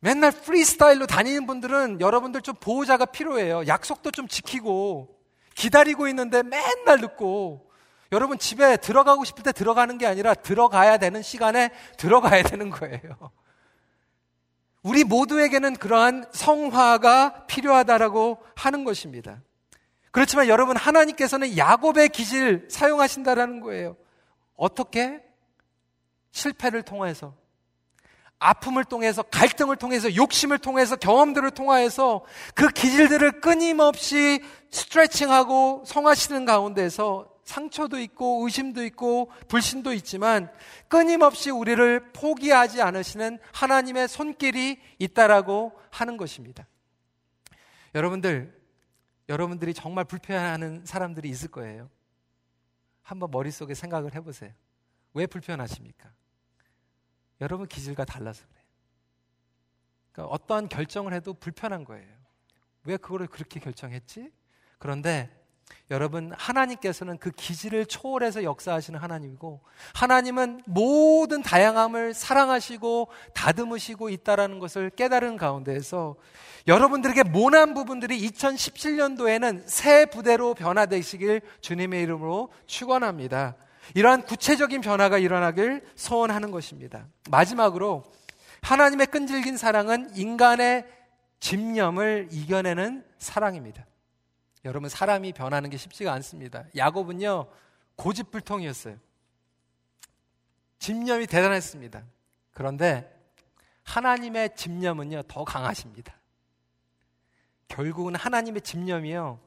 맨날 0.00 0.30
프리스타일로 0.30 1.06
다니는 1.06 1.46
분들은 1.46 2.00
여러분들 2.00 2.42
좀 2.42 2.54
보호자가 2.54 3.06
필요해요. 3.06 3.66
약속도 3.66 4.10
좀 4.10 4.28
지키고 4.28 5.16
기다리고 5.54 6.06
있는데 6.08 6.42
맨날 6.42 7.00
늦고 7.00 7.70
여러분 8.12 8.38
집에 8.38 8.76
들어가고 8.76 9.24
싶을 9.24 9.42
때 9.42 9.52
들어가는 9.52 9.98
게 9.98 10.06
아니라 10.06 10.34
들어가야 10.34 10.98
되는 10.98 11.22
시간에 11.22 11.70
들어가야 11.96 12.42
되는 12.42 12.70
거예요. 12.70 13.32
우리 14.82 15.02
모두에게는 15.02 15.74
그러한 15.74 16.26
성화가 16.32 17.46
필요하다라고 17.46 18.38
하는 18.54 18.84
것입니다. 18.84 19.42
그렇지만 20.12 20.46
여러분 20.46 20.76
하나님께서는 20.76 21.56
야곱의 21.56 22.10
기질 22.10 22.68
사용하신다라는 22.70 23.60
거예요. 23.60 23.96
어떻게? 24.54 25.22
실패를 26.30 26.82
통해서 26.82 27.34
아픔을 28.38 28.84
통해서 28.84 29.22
갈등을 29.22 29.76
통해서 29.76 30.14
욕심을 30.14 30.58
통해서 30.58 30.96
경험들을 30.96 31.52
통하여서 31.52 32.24
그 32.54 32.68
기질들을 32.68 33.40
끊임없이 33.40 34.40
스트레칭하고 34.70 35.84
성하시는 35.86 36.44
가운데서 36.44 37.32
상처도 37.44 38.00
있고 38.00 38.44
의심도 38.44 38.84
있고 38.84 39.30
불신도 39.48 39.92
있지만 39.94 40.50
끊임없이 40.88 41.50
우리를 41.50 42.12
포기하지 42.12 42.82
않으시는 42.82 43.38
하나님의 43.52 44.08
손길이 44.08 44.80
있다라고 44.98 45.72
하는 45.90 46.16
것입니다. 46.16 46.66
여러분들 47.94 48.54
여러분들이 49.28 49.74
정말 49.74 50.04
불편해하는 50.04 50.84
사람들이 50.84 51.28
있을 51.28 51.48
거예요. 51.48 51.88
한번 53.02 53.30
머릿속에 53.30 53.74
생각을 53.74 54.14
해 54.14 54.20
보세요. 54.20 54.52
왜 55.14 55.26
불편하십니까? 55.26 56.12
여러분 57.40 57.66
기질과 57.66 58.04
달라서 58.04 58.44
그래요. 58.46 58.64
그러니까 60.12 60.34
어떠한 60.34 60.68
결정을 60.68 61.12
해도 61.12 61.34
불편한 61.34 61.84
거예요. 61.84 62.06
왜 62.84 62.96
그거를 62.96 63.26
그렇게 63.26 63.60
결정했지? 63.60 64.30
그런데 64.78 65.30
여러분 65.90 66.32
하나님께서는 66.36 67.18
그 67.18 67.30
기질을 67.30 67.86
초월해서 67.86 68.42
역사하시는 68.42 68.98
하나님이고 68.98 69.60
하나님은 69.94 70.62
모든 70.66 71.42
다양함을 71.42 72.14
사랑하시고 72.14 73.08
다듬으시고 73.34 74.08
있다라는 74.10 74.58
것을 74.58 74.90
깨달은 74.90 75.36
가운데에서 75.36 76.16
여러분들에게 76.66 77.24
모난 77.24 77.74
부분들이 77.74 78.18
2017년도에는 78.28 79.62
새 79.66 80.06
부대로 80.06 80.54
변화되시길 80.54 81.40
주님의 81.60 82.02
이름으로 82.02 82.52
축원합니다. 82.66 83.56
이러한 83.94 84.22
구체적인 84.22 84.80
변화가 84.80 85.18
일어나길 85.18 85.84
소원하는 85.94 86.50
것입니다. 86.50 87.06
마지막으로 87.30 88.04
하나님의 88.62 89.06
끈질긴 89.08 89.56
사랑은 89.56 90.16
인간의 90.16 90.86
집념을 91.40 92.28
이겨내는 92.30 93.04
사랑입니다. 93.18 93.86
여러분 94.64 94.88
사람이 94.88 95.32
변하는 95.32 95.70
게 95.70 95.76
쉽지가 95.76 96.12
않습니다. 96.14 96.64
야곱은요 96.76 97.46
고집불통이었어요. 97.96 98.96
집념이 100.78 101.26
대단했습니다. 101.26 102.02
그런데 102.52 103.12
하나님의 103.82 104.56
집념은요, 104.56 105.22
더 105.22 105.44
강하십니다. 105.44 106.14
결국은 107.68 108.14
하나님의 108.14 108.62
집념이요, 108.62 109.40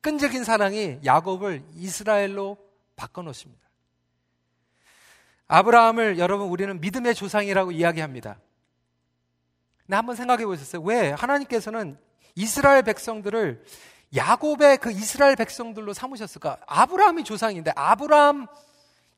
끈적인 0.00 0.44
사랑이 0.44 0.98
야곱을 1.04 1.64
이스라엘로 1.74 2.56
바꿔놓습니다. 2.96 3.65
아브라함을 5.48 6.18
여러분 6.18 6.48
우리는 6.48 6.80
믿음의 6.80 7.14
조상이라고 7.14 7.72
이야기합니다. 7.72 8.38
근데 9.84 9.96
한번 9.96 10.16
생각해 10.16 10.44
보셨어요? 10.44 10.82
왜 10.82 11.10
하나님께서는 11.10 11.98
이스라엘 12.34 12.82
백성들을 12.82 13.64
야곱의 14.14 14.78
그 14.78 14.90
이스라엘 14.90 15.36
백성들로 15.36 15.92
삼으셨을까? 15.92 16.58
아브라함이 16.66 17.24
조상인데 17.24 17.72
아브라함 17.74 18.46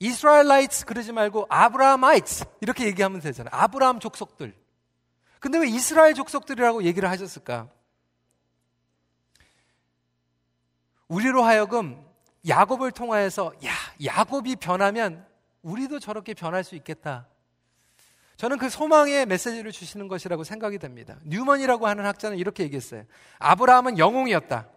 이스라엘라이츠 0.01 0.87
그러지 0.87 1.13
말고 1.13 1.47
아브라함아이츠 1.49 2.45
이렇게 2.61 2.87
얘기하면 2.87 3.21
되잖아요. 3.21 3.51
아브라함 3.53 4.01
족속들. 4.01 4.55
근데 5.41 5.59
왜 5.59 5.69
이스라엘 5.69 6.15
족속들이라고 6.15 6.85
얘기를 6.85 7.09
하셨을까? 7.09 7.69
우리로 11.09 11.43
하여금 11.43 12.05
야곱을 12.47 12.93
통하여서 12.93 13.53
야, 13.65 13.73
야곱이 14.05 14.57
변하면 14.57 15.27
우리도 15.63 15.99
저렇게 15.99 16.35
변할 16.35 16.65
수 16.65 16.75
있겠다. 16.77 17.27
저는 18.37 18.59
그 18.59 18.69
소망의 18.69 19.27
메시지를 19.27 19.73
주시는 19.73 20.07
것이라고 20.07 20.45
생각이 20.45 20.79
됩니다. 20.79 21.19
뉴먼이라고 21.25 21.89
하는 21.89 22.07
학자는 22.07 22.39
이렇게 22.39 22.63
얘기했어요. 22.63 23.05
아브라함은 23.39 23.99
영웅이었다. 23.99 24.69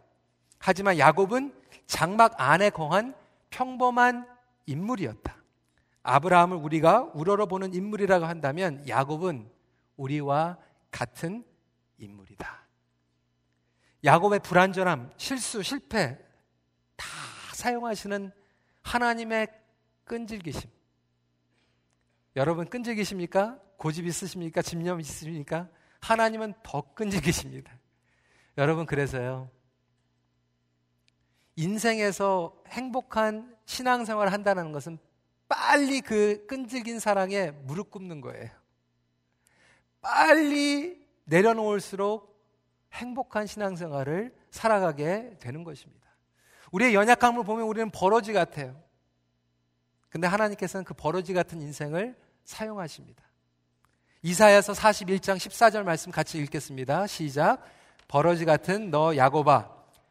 하지만 0.57 0.97
야곱은 0.97 1.53
장막 1.85 2.33
안에 2.37 2.71
거한 2.71 3.13
평범한 3.51 4.27
인물이었다. 4.65 5.35
아브라함을 6.03 6.57
우리가 6.57 7.11
우러러보는 7.13 7.73
인물이라고 7.73 8.25
한다면 8.25 8.87
야곱은 8.87 9.47
우리와 9.97 10.57
같은 10.89 11.43
인물이다. 11.99 12.61
야곱의 14.03 14.39
불완전함, 14.39 15.11
실수, 15.17 15.61
실패 15.61 16.17
다 16.95 17.07
사용하시는 17.53 18.31
하나님의 18.81 19.47
끈질기심. 20.11 20.69
여러분 22.35 22.69
끈질기십니까? 22.69 23.57
고집 23.77 24.05
있으십니까? 24.05 24.61
집념 24.61 24.99
있으십니까? 24.99 25.69
하나님은 26.01 26.53
더 26.63 26.81
끈질기십니다. 26.93 27.71
여러분 28.57 28.85
그래서요. 28.85 29.49
인생에서 31.55 32.61
행복한 32.67 33.55
신앙생활을 33.65 34.33
한다는 34.33 34.73
것은 34.73 34.99
빨리 35.47 36.01
그 36.01 36.45
끈질긴 36.45 36.99
사랑에 36.99 37.51
무릎 37.51 37.91
꿇는 37.91 38.19
거예요. 38.19 38.49
빨리 40.01 41.07
내려놓을수록 41.23 42.37
행복한 42.91 43.47
신앙생활을 43.47 44.35
살아가게 44.49 45.37
되는 45.39 45.63
것입니다. 45.63 46.01
우리의 46.73 46.95
연약함을 46.95 47.45
보면 47.45 47.65
우리는 47.65 47.89
버러지 47.91 48.33
같아요. 48.33 48.90
근데 50.11 50.27
하나님께서는 50.27 50.83
그 50.83 50.93
버러지 50.93 51.33
같은 51.33 51.61
인생을 51.61 52.15
사용하십니다. 52.43 53.23
이사야서 54.21 54.73
41장 54.73 55.37
14절 55.37 55.83
말씀 55.83 56.11
같이 56.11 56.37
읽겠습니다. 56.37 57.07
시작. 57.07 57.63
버러지 58.07 58.45
같은 58.45 58.91
너 58.91 59.15
야고바 59.15 59.69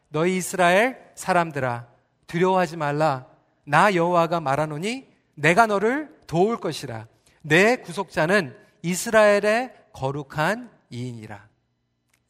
너희 0.09 0.35
이스라엘 0.37 0.99
사람들아 1.15 1.87
두려워하지 2.27 2.77
말라 2.77 3.27
나 3.63 3.93
여호와가 3.93 4.41
말하노니 4.41 5.07
내가 5.35 5.67
너를 5.67 6.13
도울 6.25 6.57
것이라 6.57 7.07
내 7.43 7.75
구속자는 7.77 8.57
이스라엘의 8.81 9.73
거룩한 9.93 10.71
이인이라 10.89 11.47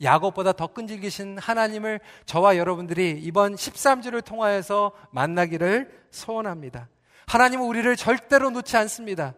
야곱보다 0.03 0.51
더 0.51 0.67
끈질기신 0.67 1.37
하나님을 1.37 2.01
저와 2.25 2.57
여러분들이 2.57 3.19
이번 3.21 3.55
13주를 3.55 4.25
통하여서 4.25 4.91
만나기를 5.11 6.05
소원합니다. 6.11 6.89
하나님은 7.31 7.65
우리를 7.65 7.95
절대로 7.95 8.49
놓지 8.49 8.75
않습니다. 8.75 9.33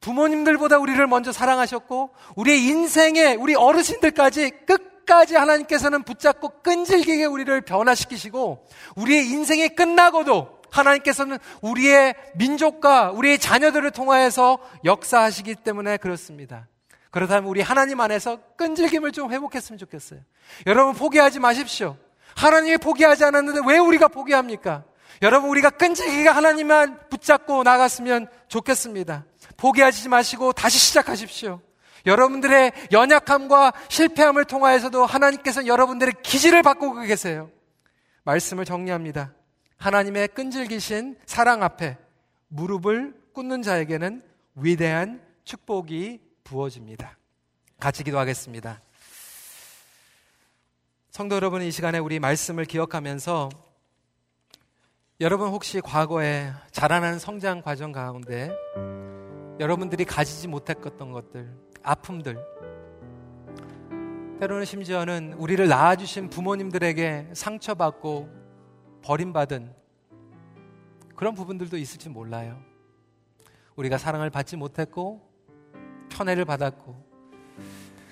부모님들보다 0.00 0.78
우리를 0.78 1.04
먼저 1.08 1.32
사랑하셨고 1.32 2.10
우리의 2.36 2.62
인생에 2.66 3.34
우리 3.34 3.56
어르신들까지 3.56 4.50
끝까지 4.66 5.34
하나님께서는 5.34 6.04
붙잡고 6.04 6.62
끈질기게 6.62 7.24
우리를 7.24 7.60
변화시키시고 7.62 8.64
우리의 8.94 9.26
인생이 9.30 9.70
끝나고도 9.70 10.62
하나님께서는 10.70 11.38
우리의 11.60 12.14
민족과 12.36 13.10
우리의 13.10 13.40
자녀들을 13.40 13.90
통하여서 13.90 14.58
역사하시기 14.84 15.56
때문에 15.56 15.96
그렇습니다. 15.96 16.68
그렇다면 17.10 17.50
우리 17.50 17.62
하나님 17.62 18.00
안에서 18.00 18.38
끈질김을 18.56 19.10
좀 19.10 19.32
회복했으면 19.32 19.78
좋겠어요. 19.78 20.20
여러분 20.68 20.94
포기하지 20.94 21.40
마십시오. 21.40 21.96
하나님이 22.36 22.76
포기하지 22.76 23.24
않았는데 23.24 23.60
왜 23.66 23.78
우리가 23.78 24.06
포기합니까? 24.06 24.84
여러분 25.22 25.50
우리가 25.50 25.70
끈질기게 25.70 26.28
하나님만 26.28 27.08
붙잡고 27.08 27.62
나갔으면 27.62 28.28
좋겠습니다. 28.48 29.24
포기하지 29.56 30.08
마시고 30.08 30.52
다시 30.52 30.78
시작하십시오. 30.78 31.60
여러분들의 32.06 32.72
연약함과 32.92 33.72
실패함을 33.88 34.44
통하여서도 34.44 35.06
하나님께서 35.06 35.66
여러분들의 35.66 36.14
기질을 36.22 36.62
바꾸고 36.62 37.02
계세요. 37.02 37.50
말씀을 38.24 38.64
정리합니다. 38.64 39.32
하나님의 39.78 40.28
끈질기신 40.28 41.18
사랑 41.26 41.62
앞에 41.62 41.96
무릎을 42.48 43.14
꿇는 43.32 43.62
자에게는 43.62 44.22
위대한 44.54 45.22
축복이 45.44 46.20
부어집니다. 46.44 47.18
같이 47.80 48.04
기도하겠습니다. 48.04 48.80
성도 51.10 51.36
여러분, 51.36 51.62
이 51.62 51.70
시간에 51.70 51.98
우리 51.98 52.18
말씀을 52.18 52.64
기억하면서 52.64 53.50
여러분 55.20 55.50
혹시 55.50 55.80
과거에 55.80 56.50
자라나는 56.72 57.20
성장 57.20 57.62
과정 57.62 57.92
가운데 57.92 58.50
여러분들이 59.60 60.04
가지지 60.04 60.48
못했던 60.48 61.12
것들, 61.12 61.48
아픔들, 61.84 62.36
때로는 64.40 64.64
심지어는 64.64 65.34
우리를 65.34 65.68
낳아주신 65.68 66.30
부모님들에게 66.30 67.28
상처받고 67.32 68.28
버림받은 69.02 69.72
그런 71.14 71.34
부분들도 71.36 71.76
있을지 71.76 72.08
몰라요. 72.08 72.60
우리가 73.76 73.98
사랑을 73.98 74.30
받지 74.30 74.56
못했고, 74.56 75.22
편애를 76.08 76.44
받았고, 76.44 76.96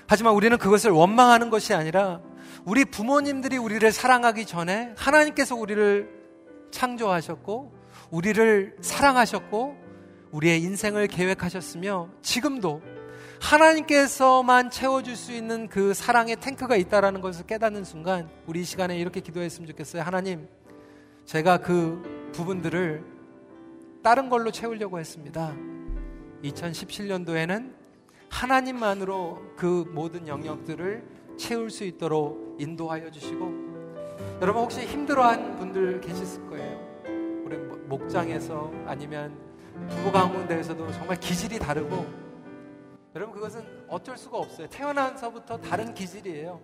하지만 0.07 0.35
우리는 0.35 0.57
그것을 0.57 0.93
원망하는 0.93 1.51
것이 1.51 1.75
아니라 1.75 2.21
우리 2.65 2.85
부모님들이 2.85 3.57
우리를 3.57 3.91
사랑하기 3.91 4.47
전에 4.47 4.95
하나님께서 4.97 5.57
우리를 5.57 6.22
창조하셨고, 6.73 7.73
우리를 8.11 8.77
사랑하셨고, 8.81 9.77
우리의 10.33 10.63
인생을 10.63 11.07
계획하셨으며 11.07 12.09
지금도 12.23 12.83
하나님께서만 13.41 14.71
채워줄 14.71 15.17
수 15.17 15.33
있는 15.33 15.69
그 15.69 15.95
사랑의 15.95 16.37
탱크가 16.37 16.77
있다라는 16.77 17.21
것을 17.21 17.47
깨닫는 17.47 17.85
순간 17.85 18.31
우리 18.47 18.61
이 18.61 18.65
시간에 18.65 18.99
이렇게 18.99 19.21
기도했으면 19.21 19.69
좋겠어요. 19.69 20.03
하나님, 20.03 20.49
제가 21.27 21.59
그 21.59 22.31
부분들을 22.33 23.05
다른 24.03 24.29
걸로 24.29 24.51
채우려고 24.51 24.99
했습니다. 24.99 25.55
2017년도에는 26.45 27.75
하나님만으로 28.29 29.43
그 29.57 29.85
모든 29.93 30.27
영역들을 30.27 31.05
채울 31.37 31.71
수 31.71 31.85
있도록 31.85 32.57
인도하여 32.59 33.11
주시고 33.11 33.72
여러분 34.41 34.63
혹시 34.63 34.87
힘들어한 34.87 35.57
분들 35.57 36.01
계셨을 36.01 36.47
거예요. 36.49 36.81
우리 37.45 37.57
목장에서 37.57 38.73
아니면 38.87 39.37
부부 39.89 40.13
가운데에서도 40.13 40.93
정말 40.93 41.19
기질이 41.19 41.59
다르고 41.59 42.07
여러분 43.15 43.35
그것은 43.35 43.63
어쩔 43.89 44.17
수가 44.17 44.39
없어요. 44.39 44.67
태어나서부터 44.69 45.61
다른 45.61 45.95
기질이에요. 45.95 46.61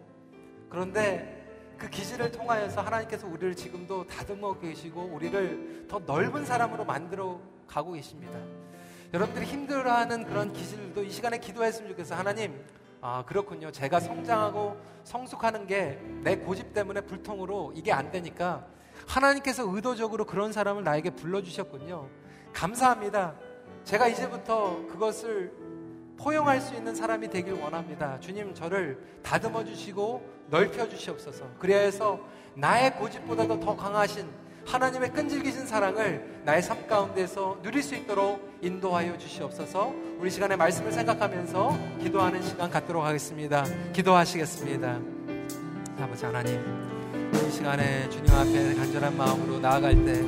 그런데 0.68 1.46
그 1.76 1.88
기질을 1.88 2.32
통하여서 2.32 2.80
하나님께서 2.80 3.26
우리를 3.26 3.54
지금도 3.54 4.06
다듬어 4.06 4.58
계시고 4.58 5.10
우리를 5.14 5.86
더 5.88 6.00
넓은 6.00 6.44
사람으로 6.44 6.84
만들어 6.84 7.40
가고 7.66 7.92
계십니다. 7.92 8.38
여러분들이 9.14 9.46
힘들어하는 9.46 10.24
그런 10.24 10.52
기질도 10.52 11.04
이 11.04 11.10
시간에 11.10 11.38
기도했으면 11.38 11.90
좋겠어요. 11.90 12.18
하나님, 12.18 12.60
아, 13.00 13.24
그렇군요. 13.26 13.70
제가 13.70 14.00
성장하고 14.00 14.76
성숙하는 15.04 15.66
게 15.66 15.98
내 16.22 16.36
고집 16.36 16.72
때문에 16.74 17.00
불통으로 17.02 17.72
이게 17.74 17.92
안 17.92 18.10
되니까 18.10 18.66
하나님께서 19.06 19.64
의도적으로 19.66 20.24
그런 20.26 20.52
사람을 20.52 20.84
나에게 20.84 21.10
불러주셨군요. 21.10 22.08
감사합니다. 22.52 23.34
제가 23.84 24.08
이제부터 24.08 24.84
그것을 24.88 25.52
포용할 26.18 26.60
수 26.60 26.74
있는 26.74 26.94
사람이 26.94 27.30
되길 27.30 27.54
원합니다. 27.54 28.18
주님, 28.18 28.52
저를 28.52 28.98
다듬어 29.22 29.64
주시고 29.64 30.28
넓혀 30.50 30.88
주시옵소서. 30.88 31.44
그래야 31.58 31.78
해서 31.78 32.18
나의 32.54 32.96
고집보다도 32.96 33.60
더 33.60 33.76
강하신 33.76 34.28
하나님의 34.68 35.12
끈질기신 35.12 35.66
사랑을 35.66 36.22
나의 36.44 36.62
삶 36.62 36.86
가운데서 36.86 37.60
누릴 37.62 37.82
수 37.82 37.94
있도록 37.94 38.58
인도하여 38.60 39.16
주시옵소서. 39.16 39.94
우리 40.18 40.30
시간에 40.30 40.56
말씀을 40.56 40.92
생각하면서 40.92 41.78
기도하는 42.02 42.42
시간 42.42 42.68
갖도록 42.70 43.02
하겠습니다. 43.02 43.64
기도하시겠습니다. 43.94 44.98
아버지 46.00 46.24
하나님, 46.26 46.62
이 47.32 47.50
시간에 47.50 48.08
주님 48.10 48.30
앞에 48.30 48.74
간절한 48.74 49.16
마음으로 49.16 49.58
나아갈 49.58 49.94
때 50.04 50.20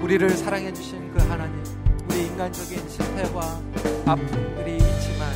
우리를 0.00 0.30
사랑해 0.30 0.72
주신 0.72 1.12
그 1.12 1.22
하나님, 1.28 1.62
우리 2.08 2.26
인간적인 2.26 2.88
실패와 2.88 3.60
아픔들이 4.06 4.76
있지만 4.78 5.28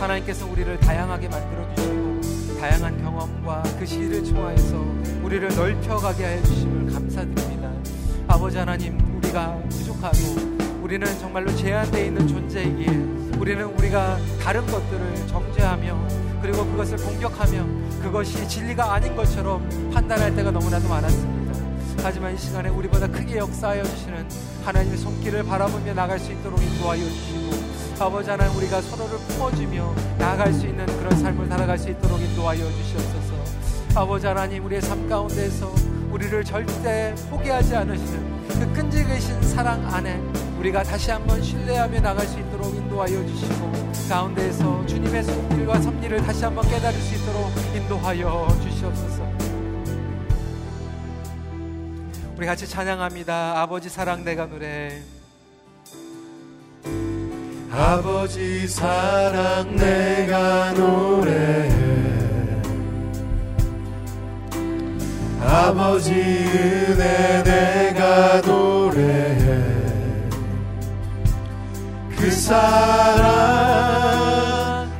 하나님께서 0.00 0.46
우리를 0.46 0.78
다양하게 0.78 1.28
만들어 1.28 1.74
주시고 1.74 2.58
다양한 2.60 3.02
경험과 3.02 3.62
그 3.76 3.84
시를 3.84 4.22
통하여서 4.22 4.76
우리를 5.24 5.48
넓혀가게 5.48 6.24
해 6.24 6.42
주심을 6.44 6.92
감사드립니다. 6.92 7.57
아버지 8.28 8.58
하나님, 8.58 8.98
우리가 9.16 9.58
부족하고 9.70 10.18
우리는 10.82 11.06
정말로 11.18 11.54
제한되어 11.56 12.04
있는 12.04 12.28
존재이기에 12.28 12.88
우리는 13.38 13.64
우리가 13.64 14.18
다른 14.42 14.66
것들을 14.66 15.26
정죄하며 15.26 16.08
그리고 16.42 16.66
그것을 16.66 16.98
공격하며 16.98 17.66
그것이 18.02 18.46
진리가 18.46 18.92
아닌 18.92 19.16
것처럼 19.16 19.66
판단할 19.92 20.34
때가 20.36 20.50
너무나도 20.50 20.88
많았습니다. 20.88 21.58
하지만 22.02 22.34
이 22.34 22.38
시간에 22.38 22.68
우리보다 22.68 23.06
크게 23.08 23.38
역사하여 23.38 23.82
주시는 23.82 24.28
하나님의 24.62 24.98
손길을 24.98 25.42
바라보며 25.44 25.94
나갈 25.94 26.18
수 26.18 26.30
있도록 26.30 26.62
인도하여 26.62 27.02
주시고 27.02 28.04
아버지 28.04 28.28
하나님 28.28 28.56
우리가 28.58 28.82
서로를 28.82 29.18
품어주며 29.18 29.94
나아갈 30.18 30.52
수 30.52 30.66
있는 30.66 30.84
그런 30.98 31.18
삶을 31.18 31.48
살아갈 31.48 31.78
수 31.78 31.88
있도록 31.88 32.20
인도하여 32.20 32.58
주시옵소서 32.58 33.34
아버지 33.94 34.26
하나님 34.26 34.66
우리의 34.66 34.82
삶 34.82 35.08
가운데서 35.08 35.87
우리를 36.18 36.42
절대 36.42 37.14
포기하지 37.30 37.76
않으시는 37.76 38.48
그 38.48 38.72
끈질기신 38.72 39.40
사랑 39.40 39.86
안에 39.94 40.16
우리가 40.58 40.82
다시 40.82 41.12
한번 41.12 41.40
신뢰하며 41.40 42.00
나갈 42.00 42.26
수 42.26 42.40
있도록 42.40 42.74
인도하여 42.74 43.24
주시고 43.24 43.92
가운데에서 44.08 44.84
주님의 44.86 45.22
손길과 45.22 45.80
섭리를 45.80 46.20
다시 46.22 46.44
한번 46.44 46.68
깨달을 46.68 46.98
수 46.98 47.14
있도록 47.14 47.52
인도하여 47.72 48.48
주시옵소서. 48.64 49.22
우리 52.36 52.46
같이 52.46 52.66
찬양합니다. 52.66 53.60
아버지 53.62 53.88
사랑 53.88 54.24
내가 54.24 54.46
노래. 54.46 55.00
아버지 57.70 58.66
사랑 58.66 59.76
내가 59.76 60.72
노래 60.72 61.87
아버지 65.40 66.12
은혜 66.12 67.42
내가 67.42 68.40
노래해. 68.42 69.64
그 72.16 72.30
사랑 72.30 73.28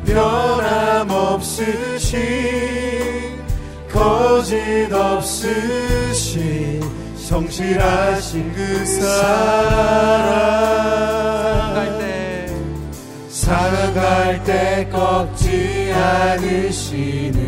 변함없으신 0.05 1.49
거짓 3.91 4.93
없으신 4.93 6.83
성실하신 7.17 8.53
그 8.53 8.87
사랑. 8.87 10.39
살아갈 13.49 14.45
때 14.45 14.87
꺾지 14.93 15.91
않으시는 15.91 17.48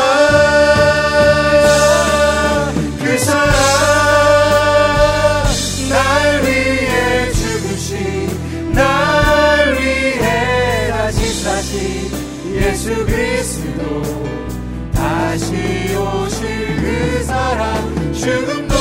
예수 12.81 13.05
그리스도. 13.05 14.01
다시 14.91 15.53
오실 15.95 16.77
그 16.77 17.23
사랑 17.23 18.11
죽음도 18.11 18.73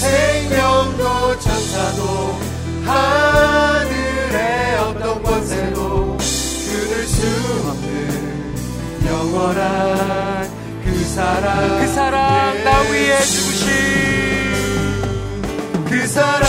생명도 0.00 1.38
천사도 1.38 2.36
하늘의 2.84 4.78
어떤 4.80 5.22
권세도 5.22 6.18
끊을 6.18 7.06
수 7.06 7.22
없는 7.68 7.86
영원한 9.06 10.50
그 10.84 11.04
사랑 11.04 11.78
그 11.78 11.86
사랑 11.94 12.64
나 12.64 12.80
위에 12.90 13.20
죽으신 13.20 13.68
그 15.88 16.06
사랑 16.08 16.47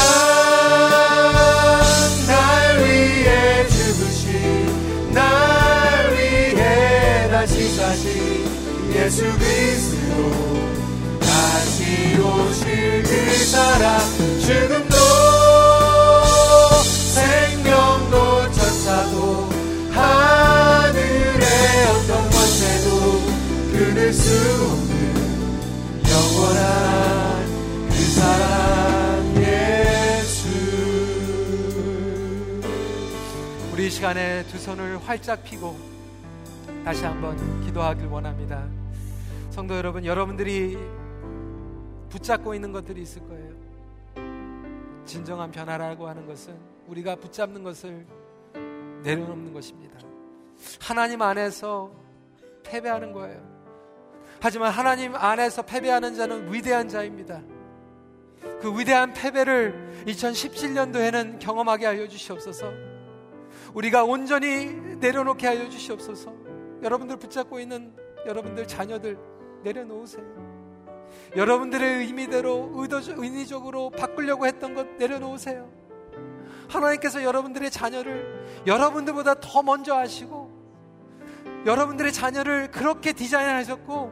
죽음도 14.50 14.96
생명도 17.14 18.52
천사도 18.52 19.48
하늘의 19.92 21.46
어떤 21.94 22.30
권세도 22.32 22.90
끊을 23.72 24.12
수 24.12 24.34
없는 24.64 24.90
영원한 26.10 27.46
그 27.90 27.94
사랑 27.94 29.38
예수 29.38 30.50
우리 33.72 33.92
시간에 33.92 34.48
두 34.48 34.58
손을 34.58 34.98
활짝 34.98 35.44
펴고 35.44 35.78
다시 36.84 37.06
한번 37.06 37.38
기도하길 37.66 38.08
원합니다. 38.08 38.66
성도 39.52 39.76
여러분, 39.76 40.04
여러분들이 40.04 40.76
붙잡고 42.10 42.56
있는 42.56 42.72
것들이 42.72 43.04
있을 43.04 43.22
거예요. 43.28 43.49
진정한 45.10 45.50
변화라고 45.50 46.08
하는 46.08 46.28
것은 46.28 46.56
우리가 46.86 47.16
붙잡는 47.16 47.64
것을 47.64 48.06
내려놓는 49.02 49.52
것입니다. 49.54 49.98
하나님 50.80 51.24
안에서 51.24 51.92
패배하는 52.64 53.12
거예요. 53.12 53.42
하지만 54.40 54.72
하나님 54.72 55.16
안에서 55.16 55.64
패배하는 55.64 56.14
자는 56.14 56.54
위대한 56.54 56.88
자입니다. 56.88 57.42
그 58.62 58.78
위대한 58.78 59.12
패배를 59.14 60.04
2017년도에는 60.06 61.40
경험하게 61.40 61.88
하여 61.88 62.08
주시옵소서. 62.08 62.72
우리가 63.74 64.04
온전히 64.04 64.68
내려놓게 65.00 65.48
하여 65.48 65.68
주시옵소서. 65.70 66.32
여러분들 66.84 67.18
붙잡고 67.18 67.60
있는 67.60 67.96
여러분들 68.28 68.68
자녀들 68.68 69.18
내려놓으세요. 69.64 70.59
여러분들의 71.36 72.00
의미대로 72.00 72.72
의도, 72.76 73.00
인위적으로 73.00 73.90
바꾸려고 73.90 74.46
했던 74.46 74.74
것 74.74 74.88
내려놓으세요. 74.98 75.70
하나님께서 76.70 77.24
여러분들의 77.24 77.72
자녀를 77.72 78.64
여러분들보다 78.68 79.36
더 79.36 79.64
먼저 79.64 79.96
아시고 79.96 80.50
여러분들의 81.66 82.14
자녀를 82.14 82.72
그렇게 82.72 83.12
디자인하셨고 83.12 84.12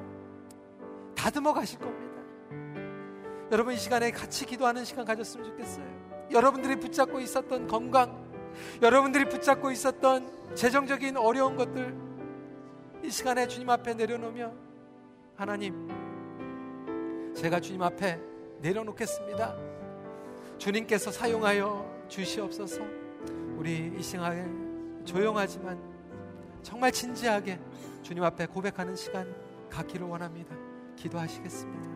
다듬어 1.15 1.53
가실 1.53 1.79
겁니다. 1.79 2.07
여러분 3.51 3.73
이 3.73 3.77
시간에 3.77 4.11
같이 4.11 4.45
기도하는 4.45 4.83
시간 4.83 5.05
가졌으면 5.05 5.45
좋겠어요. 5.45 5.85
여러분들이 6.31 6.75
붙잡고 6.77 7.19
있었던 7.21 7.67
건강, 7.67 8.27
여러분들이 8.81 9.25
붙잡고 9.25 9.71
있었던 9.71 10.55
재정적인 10.55 11.15
어려운 11.15 11.55
것들, 11.55 11.95
이 13.03 13.09
시간에 13.09 13.47
주님 13.47 13.69
앞에 13.69 13.93
내려놓으며 13.93 14.51
하나님, 15.35 15.87
제가 17.37 17.59
주님 17.59 17.83
앞에 17.83 18.19
내려놓겠습니다. 18.61 19.55
주님께서 20.57 21.11
사용하여 21.11 22.05
주시옵소서. 22.07 22.81
우리 23.55 23.93
이 23.95 24.01
시간에 24.01 24.43
조용하지만 25.05 25.79
정말 26.63 26.91
진지하게 26.91 27.59
주님 28.01 28.23
앞에 28.23 28.47
고백하는 28.47 28.95
시간 28.95 29.31
갖기를 29.69 30.07
원합니다. 30.07 30.55
기도하시겠습니다. 30.95 31.86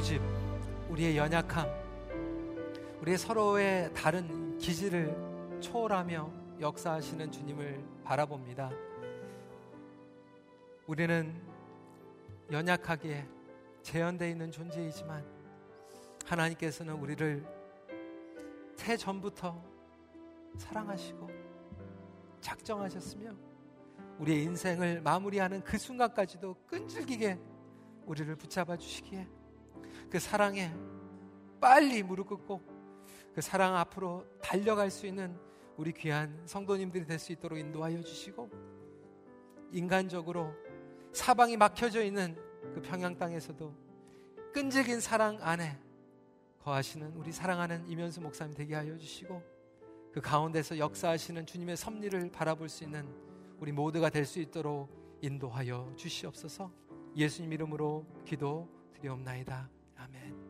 고집, 0.00 0.22
우리의 0.88 1.18
연약함, 1.18 1.68
우리의 3.02 3.18
서로의 3.18 3.92
다른 3.92 4.56
기질을 4.56 5.60
초월하며 5.60 6.58
역사하시는 6.58 7.30
주님을 7.30 7.84
바라봅니다. 8.02 8.70
우리는 10.86 11.38
연약하게 12.50 13.26
재현되어 13.82 14.28
있는 14.28 14.50
존재이지만 14.50 15.22
하나님께서는 16.24 16.94
우리를 16.94 17.44
새 18.76 18.96
전부터 18.96 19.62
사랑하시고 20.56 21.28
작정하셨으며 22.40 23.34
우리의 24.18 24.44
인생을 24.44 25.02
마무리하는 25.02 25.62
그 25.62 25.76
순간까지도 25.76 26.54
끈질기게 26.68 27.38
우리를 28.06 28.34
붙잡아 28.36 28.78
주시기에 28.78 29.39
그 30.10 30.18
사랑에 30.18 30.72
빨리 31.60 32.02
무릎 32.02 32.28
꿇고 32.28 32.60
그 33.34 33.40
사랑 33.40 33.76
앞으로 33.76 34.26
달려갈 34.42 34.90
수 34.90 35.06
있는 35.06 35.38
우리 35.76 35.92
귀한 35.92 36.42
성도님들이 36.46 37.06
될 37.06 37.18
수 37.18 37.32
있도록 37.32 37.58
인도하여 37.58 38.02
주시고 38.02 38.50
인간적으로 39.72 40.52
사방이 41.12 41.56
막혀져 41.56 42.02
있는 42.02 42.36
그 42.74 42.82
평양 42.82 43.16
땅에서도 43.16 43.72
끈질긴 44.52 45.00
사랑 45.00 45.38
안에 45.40 45.78
거하시는 46.62 47.14
우리 47.16 47.32
사랑하는 47.32 47.86
이면수 47.88 48.20
목사님 48.20 48.54
되게 48.54 48.74
하여 48.74 48.96
주시고 48.98 49.42
그 50.12 50.20
가운데서 50.20 50.76
역사하시는 50.78 51.46
주님의 51.46 51.76
섭리를 51.76 52.30
바라볼 52.32 52.68
수 52.68 52.84
있는 52.84 53.08
우리 53.60 53.70
모두가 53.72 54.10
될 54.10 54.24
수 54.26 54.40
있도록 54.40 54.88
인도하여 55.22 55.92
주시옵소서 55.96 56.70
예수님 57.16 57.52
이름으로 57.52 58.06
기도 58.24 58.68
드리옵나이다. 58.94 59.79
아멘. 60.00 60.49